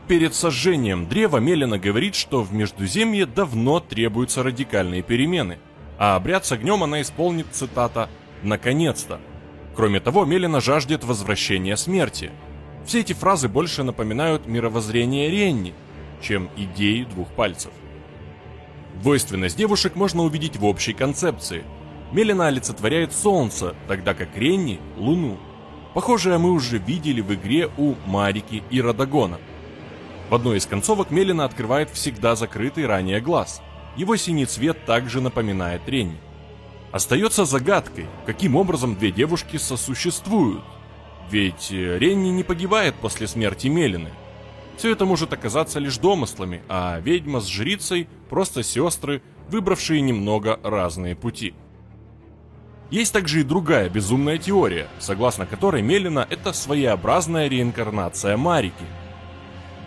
Перед 0.09 0.35
сожжением 0.35 1.09
древа 1.09 1.38
Мелина 1.38 1.79
говорит, 1.79 2.14
что 2.14 2.42
в 2.42 2.53
Междуземье 2.53 3.27
давно 3.27 3.81
требуются 3.81 4.42
радикальные 4.42 5.03
перемены, 5.03 5.59
а 5.99 6.16
обряд 6.16 6.47
с 6.47 6.53
огнем 6.53 6.83
она 6.85 7.03
исполнит, 7.03 7.47
цитата, 7.51 8.09
«наконец-то». 8.42 9.21
Кроме 9.77 10.01
того, 10.01 10.25
Мелина 10.25 10.61
жаждет 10.62 11.05
возвращения 11.05 11.77
смерти. 11.77 12.31
Все 12.87 13.01
эти 13.01 13.12
фразы 13.12 13.49
больше 13.49 13.83
напоминают 13.83 14.47
мировоззрение 14.47 15.31
Ренни, 15.31 15.75
чем 16.23 16.49
идеи 16.57 17.05
двух 17.05 17.29
пальцев. 17.29 17.73
Двойственность 19.03 19.59
девушек 19.59 19.95
можно 19.95 20.23
увидеть 20.23 20.57
в 20.57 20.65
общей 20.65 20.95
концепции. 20.95 21.65
Мелина 22.11 22.47
олицетворяет 22.47 23.12
солнце, 23.12 23.75
тогда 23.87 24.15
как 24.15 24.35
Ренни– 24.37 24.81
луну. 24.97 25.37
Похожее 25.93 26.39
мы 26.39 26.53
уже 26.53 26.79
видели 26.79 27.21
в 27.21 27.35
игре 27.35 27.69
у 27.77 27.97
Марики 28.07 28.62
и 28.71 28.81
Радагона. 28.81 29.39
В 30.31 30.35
одной 30.35 30.57
из 30.57 30.65
концовок 30.65 31.11
Мелина 31.11 31.45
открывает 31.45 31.91
всегда 31.91 32.35
закрытый 32.35 32.87
ранее 32.87 33.21
глаз. 33.21 33.61
Его 33.97 34.17
синий 34.17 34.47
цвет 34.47 34.87
также 34.87 35.21
напоминает 35.21 35.83
Ренни. 35.87 36.19
Остается 36.92 37.44
загадкой, 37.44 38.07
каким 38.25 38.57
образом 38.57 38.94
две 38.96 39.11
девушки 39.11 39.57
сосуществуют. 39.57 40.62
Ведь 41.31 41.72
э, 41.72 41.99
Ренни 41.99 42.29
не 42.29 42.44
погибает 42.44 42.94
после 42.94 43.27
смерти 43.27 43.66
Мелины. 43.66 44.11
Все 44.77 44.92
это 44.92 45.05
может 45.05 45.33
оказаться 45.33 45.79
лишь 45.79 45.99
домыслами, 45.99 46.62
а 46.68 47.01
ведьма 47.01 47.40
с 47.40 47.46
жрицей 47.46 48.09
просто 48.29 48.62
сестры, 48.62 49.22
выбравшие 49.49 50.01
немного 50.01 50.61
разные 50.62 51.16
пути. 51.16 51.55
Есть 52.90 53.12
также 53.12 53.40
и 53.40 53.44
другая 53.44 53.88
безумная 53.88 54.38
теория, 54.38 54.87
согласно 55.01 55.44
которой 55.44 55.83
Мелина– 55.83 56.27
это 56.31 56.53
своеобразная 56.53 57.49
реинкарнация 57.49 58.37
Марики. 58.37 58.85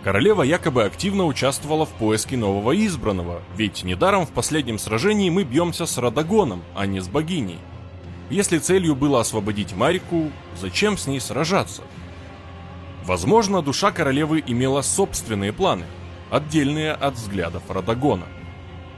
Королева 0.02 0.42
якобы 0.42 0.84
активно 0.84 1.26
участвовала 1.26 1.84
в 1.84 1.90
поиске 1.90 2.36
нового 2.36 2.72
избранного, 2.72 3.42
ведь 3.56 3.84
недаром 3.84 4.26
в 4.26 4.30
последнем 4.30 4.78
сражении 4.78 5.28
мы 5.28 5.44
бьемся 5.44 5.86
с 5.86 5.98
Радагоном, 5.98 6.62
а 6.74 6.86
не 6.86 7.00
с 7.00 7.08
богиней. 7.08 7.58
Если 8.30 8.58
целью 8.58 8.94
было 8.96 9.20
освободить 9.20 9.74
Марику, 9.74 10.30
зачем 10.58 10.96
с 10.96 11.06
ней 11.06 11.20
сражаться? 11.20 11.82
Возможно, 13.04 13.60
душа 13.60 13.90
королевы 13.90 14.42
имела 14.46 14.82
собственные 14.82 15.52
планы, 15.52 15.84
отдельные 16.30 16.92
от 16.92 17.14
взглядов 17.14 17.62
Радагона– 17.68 18.26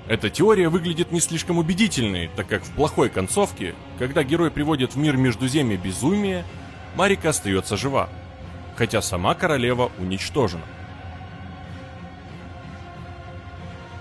эта 0.08 0.30
теория 0.30 0.68
выглядит 0.68 1.12
не 1.12 1.20
слишком 1.20 1.58
убедительной, 1.58 2.28
так 2.34 2.48
как 2.48 2.64
в 2.64 2.70
плохой 2.72 3.08
концовке, 3.08 3.74
когда 3.98 4.24
герой 4.24 4.50
приводит 4.50 4.94
в 4.94 4.98
мир 4.98 5.16
Междуземья 5.16 5.76
безумие, 5.76 6.44
Марика 6.96 7.28
остается 7.28 7.76
жива, 7.76 8.08
хотя 8.76 9.00
сама 9.00 9.34
королева 9.34 9.92
уничтожена. 9.98 10.64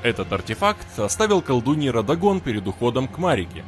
Этот 0.03 0.31
артефакт 0.33 0.99
оставил 0.99 1.41
колдунья 1.41 1.91
Радагон 1.91 2.39
перед 2.39 2.67
уходом 2.67 3.07
к 3.07 3.17
Марике. 3.17 3.63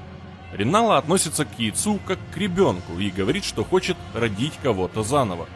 Ринала 0.51 0.97
относится 0.97 1.45
к 1.45 1.59
яйцу 1.59 1.99
как 2.05 2.19
к 2.33 2.37
ребенку 2.37 2.99
и 2.99 3.09
говорит, 3.09 3.43
что 3.43 3.63
хочет 3.63 3.97
родить 4.13 4.53
кого-то 4.61 5.03
заново. 5.03 5.47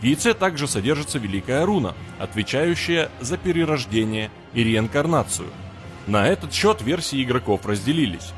В 0.00 0.04
яйце 0.04 0.34
также 0.34 0.66
содержится 0.68 1.18
великая 1.18 1.64
руна, 1.64 1.94
отвечающая 2.18 3.10
за 3.20 3.36
перерождение 3.36 4.30
и 4.52 4.62
реинкарнацию– 4.64 5.48
на 6.06 6.26
этот 6.28 6.52
счет 6.52 6.82
версии 6.82 7.22
игроков 7.22 7.64
разделились. 7.64 8.32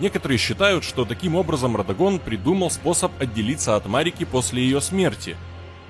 Некоторые 0.00 0.38
считают, 0.38 0.84
что 0.84 1.04
таким 1.04 1.36
образом 1.36 1.76
Радагон 1.76 2.18
придумал 2.18 2.70
способ 2.70 3.12
отделиться 3.20 3.76
от 3.76 3.86
Марики 3.86 4.24
после 4.24 4.62
ее 4.62 4.80
смерти. 4.80 5.36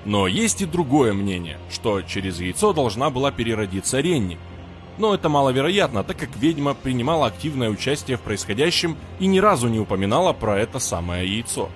Но 0.05 0.27
есть 0.27 0.61
и 0.61 0.65
другое 0.65 1.13
мнение, 1.13 1.57
что 1.71 2.01
через 2.01 2.39
яйцо 2.39 2.71
должна 2.71 3.09
была 3.09 3.31
переродиться 3.31 3.99
Ренни. 3.99 4.37
Но 4.97 5.13
это 5.13 5.29
маловероятно, 5.29 6.03
так 6.03 6.17
как 6.17 6.35
ведьма 6.37 6.73
принимала 6.73 7.27
активное 7.27 7.69
участие 7.69 8.17
в 8.17 8.21
происходящем 8.21 8.97
и 9.19 9.27
ни 9.27 9.39
разу 9.39 9.67
не 9.67 9.79
упоминала 9.79 10.33
про 10.33 10.59
это 10.59 10.79
самое 10.79 11.27
яйцо. 11.27 11.69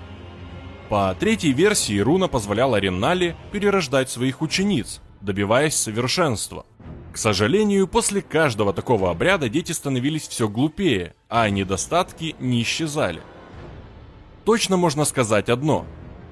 По 0.88 1.16
третьей 1.18 1.52
версии 1.52 1.98
руна 1.98 2.28
позволяла 2.28 2.76
Реннале 2.76 3.36
перерождать 3.50 4.10
своих 4.10 4.42
учениц, 4.42 5.00
добиваясь 5.20 5.74
совершенства. 5.74 6.66
К 7.12 7.16
сожалению, 7.16 7.86
после 7.88 8.22
каждого 8.22 8.72
такого 8.72 9.10
обряда 9.10 9.48
дети 9.48 9.72
становились 9.72 10.28
все 10.28 10.48
глупее, 10.48 11.14
а 11.28 11.48
недостатки 11.48 12.34
не 12.40 12.62
исчезали. 12.62 13.20
Точно 14.44 14.76
можно 14.76 15.04
сказать 15.04 15.48
одно. 15.48 15.86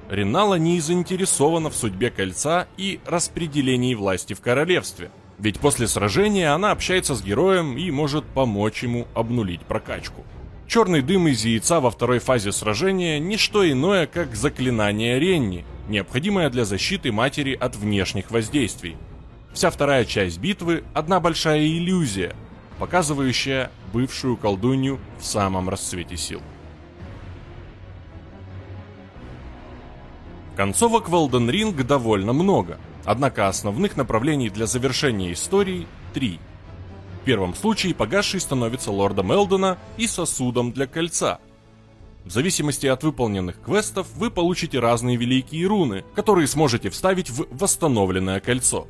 Ренала 0.09 0.57
не 0.57 0.81
заинтересована 0.81 1.71
в 1.71 1.77
судьбе 1.77 2.11
кольца 2.11 2.67
и 2.77 2.99
распределении 3.07 3.95
власти 3.95 4.35
в 4.35 4.41
королевстве– 4.41 5.11
ведь 5.41 5.59
после 5.59 5.89
сражения 5.89 6.53
она 6.55 6.71
общается 6.71 7.15
с 7.15 7.23
героем 7.23 7.79
и 7.79 7.91
может 7.91 8.25
помочь 8.27 8.83
ему 8.83 9.09
обнулить 9.15 9.63
прокачку. 9.63 10.25
Черный 10.67 11.01
дым 11.01 11.29
из 11.29 11.45
яйца 11.45 11.81
во 11.81 11.91
второй 11.91 12.19
фазе 12.19 12.53
сражения– 12.53 13.19
не 13.21 13.39
что 13.39 13.69
иное, 13.69 14.07
как 14.07 14.37
заклинание 14.37 15.19
Ренни, 15.19 15.65
необходимое 15.89 16.51
для 16.51 16.65
защиты 16.65 17.11
матери 17.11 17.55
от 17.55 17.75
внешних 17.75 18.31
воздействий. 18.31 18.97
Вся 19.53 19.71
вторая 19.71 20.05
часть 20.05 20.39
битвы– 20.39 20.85
одна 20.95 21.21
большая 21.21 21.67
иллюзия, 21.67 22.37
показывающая 22.79 23.71
бывшую 23.95 24.37
колдунью 24.37 25.01
в 25.19 25.25
самом 25.25 25.71
расцвете 25.71 26.19
сил. 26.19 26.43
Концовок 30.55 31.09
в 31.09 31.15
Elden 31.15 31.51
Ring 31.51 31.83
довольно 31.83 32.35
много– 32.35 32.79
Однако 33.05 33.49
основных 33.49 33.97
направлений 33.97 34.51
для 34.51 34.67
завершения 34.67 35.33
истории 35.33 35.87
три. 36.13 36.39
В 37.21 37.25
первом 37.25 37.55
случае 37.55 37.95
погасший 37.95 38.41
становится 38.41 38.91
лордом 38.91 39.33
Элдена 39.33 39.79
и 39.97 40.07
сосудом 40.07 40.73
для 40.73 40.87
кольца. 40.87 41.39
В 42.25 42.31
зависимости 42.31 42.87
от 42.87 43.03
выполненных 43.03 43.61
квестов 43.63 44.07
вы 44.15 44.31
получите 44.31 44.79
разные 44.79 45.17
великие 45.17 45.67
руны, 45.67 46.05
которые 46.15 46.47
сможете 46.47 46.91
вставить 46.91 47.31
в 47.31 47.47
восстановленное 47.51 48.41
кольцо. 48.41 48.87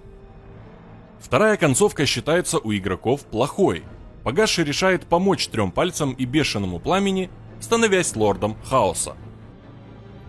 Вторая 1.21 1.57
концовка 1.57 2.07
считается 2.07 2.59
у 2.59 2.73
игроков 2.73 3.25
плохой. 3.25 3.85
Погасший 4.25 4.65
решает 4.65 5.07
помочь 5.07 5.49
трем 5.49 5.71
пальцам 5.71 6.13
и 6.13 6.25
бешеному 6.25 6.81
пламени, 6.81 7.31
становясь 7.61 8.17
лордом 8.17 8.57
хаоса. 8.65 9.17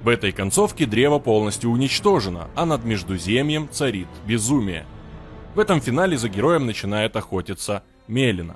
В 0.03 0.07
этой 0.07 0.31
концовке 0.31 0.87
древо 0.87 1.19
полностью 1.19 1.69
уничтожено, 1.69 2.49
а 2.55 2.65
над 2.65 2.83
Междуземьем 2.83 3.69
царит 3.69 4.07
безумие. 4.25 4.85
В 5.53 5.59
этом 5.59 5.79
финале 5.79 6.17
за 6.17 6.27
героем 6.27 6.65
начинает 6.65 7.15
охотиться 7.15 7.83
Мелина. 8.07 8.55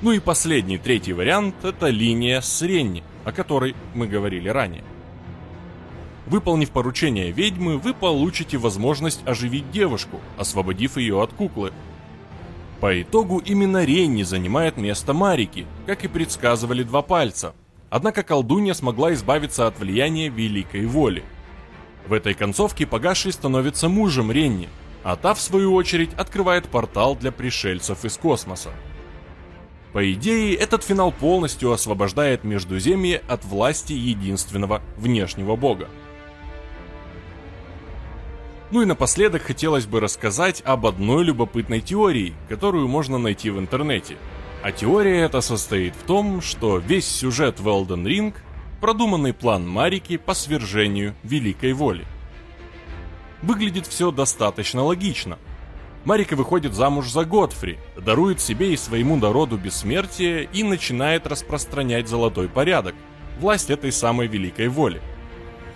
Ну 0.00 0.12
и 0.12 0.18
последний, 0.18 0.78
третий 0.78 1.12
вариант– 1.12 1.56
это 1.62 1.88
линия 1.90 2.40
с 2.40 2.62
Ренни, 2.62 3.02
о 3.26 3.32
которой 3.32 3.74
мы 3.94 4.06
говорили 4.06 4.48
ранее. 4.48 4.84
Выполнив 6.26 6.70
поручение 6.70 7.32
ведьмы, 7.32 7.76
вы 7.76 7.92
получите 7.92 8.56
возможность 8.56 9.20
оживить 9.26 9.70
девушку, 9.70 10.20
освободив 10.38 10.96
ее 10.96 11.22
от 11.22 11.34
куклы. 11.34 11.72
По 12.80 13.02
итогу 13.02 13.42
именно 13.44 13.84
Ренни 13.84 14.22
занимает 14.22 14.78
место 14.78 15.12
Марики, 15.12 15.66
как 15.84 16.02
и 16.04 16.08
предсказывали 16.08 16.82
два 16.82 17.02
пальца, 17.02 17.54
Однако 17.90 18.22
колдунья 18.22 18.72
смогла 18.74 19.12
избавиться 19.12 19.66
от 19.66 19.78
влияния 19.78 20.28
великой 20.28 20.86
воли. 20.86 21.24
В 22.06 22.12
этой 22.12 22.34
концовке 22.34 22.86
погасший 22.86 23.32
становится 23.32 23.88
мужем 23.88 24.30
Ренни, 24.30 24.68
а 25.02 25.16
та, 25.16 25.34
в 25.34 25.40
свою 25.40 25.74
очередь, 25.74 26.14
открывает 26.14 26.68
портал 26.68 27.16
для 27.16 27.32
пришельцев 27.32 28.04
из 28.04 28.16
космоса. 28.16 28.70
По 29.92 30.12
идее, 30.12 30.54
этот 30.54 30.84
финал 30.84 31.10
полностью 31.10 31.72
освобождает 31.72 32.44
Междуземье 32.44 33.22
от 33.26 33.44
власти 33.44 33.92
единственного 33.92 34.82
внешнего 34.96 35.56
бога. 35.56 35.88
Ну 38.70 38.82
и 38.82 38.86
напоследок 38.86 39.42
хотелось 39.42 39.86
бы 39.86 39.98
рассказать 39.98 40.62
об 40.64 40.86
одной 40.86 41.24
любопытной 41.24 41.80
теории, 41.80 42.34
которую 42.48 42.86
можно 42.86 43.18
найти 43.18 43.50
в 43.50 43.58
интернете– 43.58 44.16
а 44.62 44.72
теория 44.72 45.22
эта 45.22 45.40
состоит 45.40 45.94
в 45.94 46.02
том, 46.04 46.42
что 46.42 46.78
весь 46.78 47.08
сюжет 47.08 47.60
в 47.60 47.68
Elden 47.68 48.04
Ring– 48.04 48.34
продуманный 48.80 49.32
план 49.32 49.68
Марики 49.68 50.16
по 50.16 50.34
свержению 50.34 51.14
Великой 51.22 51.72
Воли. 51.72 52.04
Выглядит 53.42 53.86
все 53.86 54.10
достаточно 54.10 54.82
логично. 54.82 55.38
Марика 56.04 56.34
выходит 56.34 56.74
замуж 56.74 57.10
за 57.10 57.24
Годфри, 57.24 57.78
дарует 57.96 58.40
себе 58.40 58.72
и 58.72 58.76
своему 58.76 59.16
народу 59.16 59.58
бессмертие 59.58 60.48
и 60.52 60.62
начинает 60.62 61.26
распространять 61.26 62.08
золотой 62.08 62.48
порядок, 62.48 62.94
власть 63.38 63.70
этой 63.70 63.92
самой 63.92 64.26
Великой 64.26 64.68
Воли. 64.68 65.02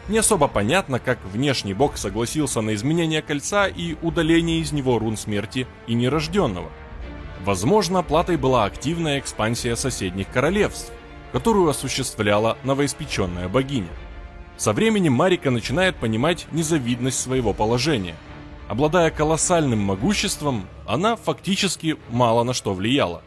Не 0.08 0.18
особо 0.18 0.48
понятно, 0.48 0.98
как 0.98 1.18
внешний 1.24 1.72
бог 1.72 1.96
согласился 1.96 2.60
на 2.60 2.74
изменение 2.74 3.22
кольца 3.22 3.66
и 3.66 3.96
удаление 4.02 4.60
из 4.60 4.72
него 4.72 4.98
рун 4.98 5.16
смерти 5.16 5.66
и 5.86 5.94
нерожденного– 5.94 6.70
Возможно, 7.44 8.02
платой 8.02 8.38
была 8.38 8.64
активная 8.64 9.18
экспансия 9.18 9.76
соседних 9.76 10.30
королевств, 10.30 10.90
которую 11.30 11.68
осуществляла 11.68 12.56
новоиспеченная 12.64 13.50
богиня. 13.50 13.90
Со 14.56 14.72
временем 14.72 15.12
Марика 15.12 15.50
начинает 15.50 15.96
понимать 15.96 16.46
незавидность 16.52 17.20
своего 17.20 17.52
положения. 17.52 18.14
Обладая 18.66 19.10
колоссальным 19.10 19.80
могуществом, 19.80 20.66
она 20.86 21.16
фактически 21.16 21.98
мало 22.08 22.44
на 22.44 22.54
что 22.54 22.72
влияла. 22.72 23.20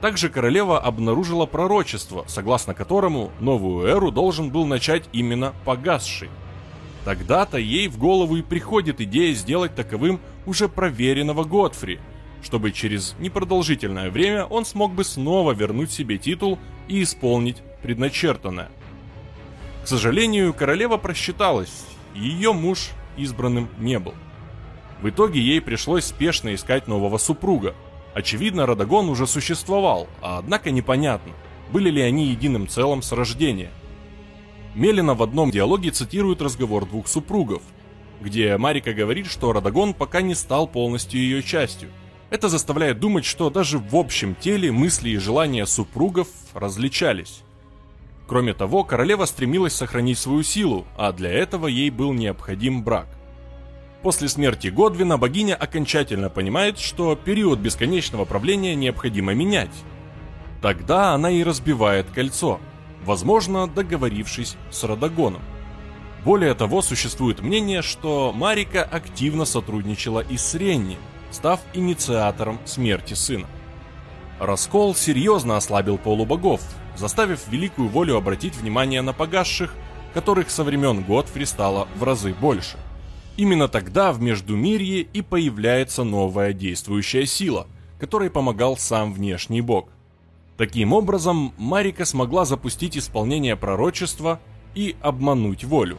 Также 0.00 0.28
королева 0.28 0.78
обнаружила 0.78 1.46
пророчество, 1.46 2.24
согласно 2.28 2.74
которому 2.74 3.32
новую 3.40 3.88
эру 3.88 4.12
должен 4.12 4.50
был 4.50 4.66
начать 4.66 5.08
именно 5.12 5.52
погасший. 5.64 6.28
Тогда-то 7.04 7.58
ей 7.58 7.88
в 7.88 7.98
голову 7.98 8.36
и 8.36 8.42
приходит 8.42 9.00
идея 9.00 9.34
сделать 9.34 9.74
таковым 9.74 10.20
уже 10.46 10.68
проверенного 10.68 11.42
Годфри– 11.42 11.98
чтобы 12.44 12.72
через 12.72 13.16
непродолжительное 13.18 14.10
время 14.10 14.44
он 14.44 14.66
смог 14.66 14.92
бы 14.92 15.02
снова 15.02 15.52
вернуть 15.52 15.90
себе 15.90 16.18
титул 16.18 16.58
и 16.88 17.02
исполнить 17.02 17.62
предначертанное. 17.82 18.70
К 19.82 19.88
сожалению, 19.88 20.52
королева 20.52 20.98
просчиталась, 20.98 21.86
ее 22.14 22.52
муж 22.52 22.90
избранным 23.16 23.68
не 23.78 23.98
был. 23.98 24.14
В 25.00 25.08
итоге 25.08 25.40
ей 25.40 25.60
пришлось 25.60 26.04
спешно 26.04 26.54
искать 26.54 26.86
нового 26.86 27.16
супруга. 27.16 27.74
Очевидно, 28.14 28.66
Радагон 28.66 29.08
уже 29.08 29.26
существовал, 29.26 30.06
а 30.20 30.38
однако 30.38 30.70
непонятно, 30.70 31.32
были 31.72 31.90
ли 31.90 32.02
они 32.02 32.26
единым 32.26 32.68
целым 32.68 33.00
с 33.00 33.10
рождения. 33.12 33.70
Мелина 34.74 35.14
в 35.14 35.22
одном 35.22 35.50
диалоге 35.50 35.90
цитирует 35.90 36.42
разговор 36.42 36.84
двух 36.84 37.08
супругов, 37.08 37.62
где 38.20 38.56
Марика 38.58 38.92
говорит, 38.92 39.26
что 39.26 39.52
Радагон 39.52 39.94
пока 39.94 40.20
не 40.20 40.34
стал 40.34 40.66
полностью 40.66 41.20
ее 41.20 41.42
частью– 41.42 41.88
это 42.34 42.48
заставляет 42.48 42.98
думать, 42.98 43.24
что 43.24 43.48
даже 43.48 43.78
в 43.78 43.94
общем 43.94 44.34
теле 44.34 44.72
мысли 44.72 45.10
и 45.10 45.18
желания 45.18 45.66
супругов 45.66 46.26
различались. 46.52 47.42
Кроме 48.26 48.54
того, 48.54 48.82
королева 48.82 49.24
стремилась 49.26 49.74
сохранить 49.74 50.18
свою 50.18 50.42
силу, 50.42 50.84
а 50.96 51.12
для 51.12 51.30
этого 51.30 51.68
ей 51.68 51.90
был 51.90 52.12
необходим 52.12 52.82
брак. 52.82 53.06
После 54.02 54.28
смерти 54.28 54.66
Годвина 54.66 55.16
богиня 55.16 55.54
окончательно 55.54 56.28
понимает, 56.28 56.80
что 56.80 57.14
период 57.14 57.60
бесконечного 57.60 58.24
правления 58.24 58.74
необходимо 58.74 59.32
менять. 59.32 59.84
Тогда 60.60 61.12
она 61.12 61.30
и 61.30 61.44
разбивает 61.44 62.10
кольцо, 62.10 62.58
возможно, 63.04 63.68
договорившись 63.68 64.56
с 64.72 64.82
Радагоном. 64.82 65.42
Более 66.24 66.54
того, 66.54 66.82
существует 66.82 67.42
мнение, 67.42 67.80
что 67.82 68.32
Марика 68.34 68.82
активно 68.82 69.44
сотрудничала 69.44 70.18
и 70.18 70.36
с 70.36 70.52
Ренни– 70.56 70.98
став 71.34 71.60
инициатором 71.74 72.58
смерти 72.64 73.14
сына. 73.14 73.46
Раскол 74.38 74.94
серьезно 74.94 75.56
ослабил 75.56 75.98
полубогов, 75.98 76.60
заставив 76.96 77.48
великую 77.48 77.88
волю 77.88 78.16
обратить 78.16 78.56
внимание 78.56 79.02
на 79.02 79.12
погасших, 79.12 79.74
которых 80.14 80.50
со 80.50 80.64
времен 80.64 81.02
Готфри 81.02 81.44
стало 81.44 81.88
в 81.96 82.04
разы 82.04 82.32
больше. 82.32 82.78
Именно 83.36 83.68
тогда 83.68 84.12
в 84.12 84.20
Междумирье 84.20 85.00
и 85.00 85.22
появляется 85.22 86.04
новая 86.04 86.52
действующая 86.52 87.26
сила, 87.26 87.66
которой 87.98 88.30
помогал 88.30 88.76
сам 88.76 89.12
внешний 89.12 89.60
бог. 89.60 89.88
Таким 90.56 90.92
образом, 90.92 91.52
Марика 91.58 92.04
смогла 92.04 92.44
запустить 92.44 92.96
исполнение 92.96 93.56
пророчества 93.56 94.40
и 94.76 94.94
обмануть 95.00 95.64
волю. 95.64 95.98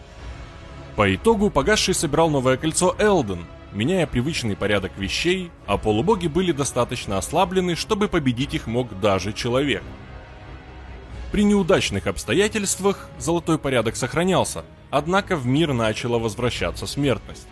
По 0.96 1.14
итогу 1.14 1.50
погасший 1.50 1.94
собирал 1.94 2.30
новое 2.30 2.56
кольцо 2.56 2.96
Элден, 2.98 3.46
меняя 3.76 4.08
привычный 4.08 4.56
порядок 4.56 4.94
вещей, 4.98 5.52
а 5.68 5.78
полубоги 5.78 6.28
были 6.28 6.52
достаточно 6.52 7.18
ослаблены, 7.18 7.76
чтобы 7.76 8.08
победить 8.08 8.54
их 8.54 8.68
мог 8.68 9.00
даже 9.00 9.34
человек. 9.34 9.84
При 11.32 11.44
неудачных 11.44 12.08
обстоятельствах 12.08 13.10
золотой 13.20 13.60
порядок 13.60 13.98
сохранялся, 13.98 14.64
однако 14.90 15.36
в 15.36 15.46
мир 15.46 15.74
начала 15.74 16.18
возвращаться 16.18 16.88
смертность. 16.88 17.48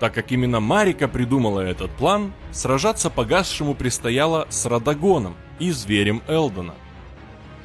Так 0.00 0.14
как 0.14 0.32
именно 0.32 0.58
Марика 0.58 1.06
придумала 1.06 1.60
этот 1.60 1.92
план, 1.92 2.32
сражаться 2.50 3.08
погасшему 3.08 3.76
предстояло 3.76 4.48
с 4.50 4.66
Радагоном 4.66 5.36
и 5.60 5.70
Зверем 5.70 6.22
Элдона. 6.26 6.74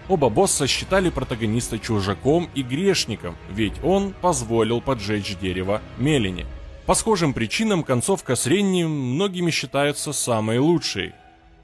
Оба 0.07 0.29
босса 0.29 0.67
считали 0.67 1.09
протагониста 1.09 1.79
чужаком 1.79 2.47
и 2.53 2.61
грешником, 2.61 3.35
ведь 3.49 3.83
он 3.83 4.13
позволил 4.21 4.79
поджечь 4.79 5.35
дерево 5.39 5.81
Мелине. 5.97 6.45
По 6.87 6.93
схожим 6.93 7.33
причинам 7.33 7.83
концовка 7.83 8.37
с 8.37 8.47
Ренни 8.47 8.85
многими 8.85 9.51
считается 9.51 10.13
самой 10.13 10.57
лучшей. 10.57 11.13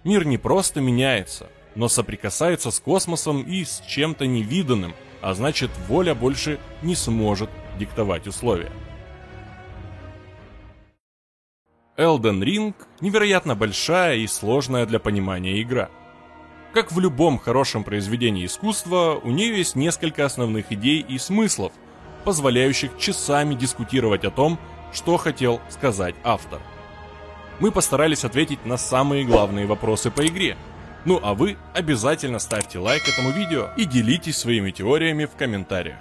Мир 0.04 0.26
не 0.26 0.38
просто 0.38 0.82
меняется, 0.82 1.50
но 1.76 1.88
соприкасается 1.88 2.72
с 2.72 2.82
космосом 2.82 3.42
и 3.42 3.64
с 3.64 3.82
чем-то 3.88 4.28
невиданным, 4.28 4.94
а 5.22 5.34
значит 5.34 5.72
воля 5.88 6.14
больше 6.14 6.60
не 6.82 6.94
сможет 6.94 7.50
диктовать 7.80 8.28
условия. 8.28 8.70
Elden 11.96 12.44
Ring– 12.44 12.74
невероятно 13.00 13.56
большая 13.56 14.18
и 14.18 14.28
сложная 14.28 14.86
для 14.86 15.00
понимания 15.00 15.62
игра. 15.62 15.90
Как 16.74 16.92
в 16.92 17.00
любом 17.00 17.40
хорошем 17.40 17.86
произведении 17.86 18.46
искусства, 18.46 19.22
у 19.24 19.32
нее 19.32 19.58
есть 19.58 19.78
несколько 19.78 20.26
основных 20.26 20.74
идей 20.74 21.00
и 21.00 21.18
смыслов, 21.18 21.72
позволяющих 22.26 22.98
часами 22.98 23.56
дискутировать 23.56 24.26
о 24.26 24.32
том, 24.32 24.60
что 24.94 25.18
хотел 25.18 25.62
сказать 25.70 26.16
автор. 26.24 26.60
Мы 27.60 27.72
постарались 27.72 28.24
ответить 28.24 28.66
на 28.66 28.78
самые 28.78 29.26
главные 29.26 29.66
вопросы 29.66 30.12
по 30.12 30.26
игре. 30.26 30.58
Ну 31.06 31.20
а 31.22 31.34
вы 31.34 31.58
обязательно 31.74 32.40
ставьте 32.40 32.80
лайк 32.80 33.08
этому 33.08 33.32
видео 33.32 33.70
и 33.78 33.86
делитесь 33.86 34.38
своими 34.38 34.72
теориями 34.72 35.26
в 35.26 35.36
комментариях. 35.36 35.98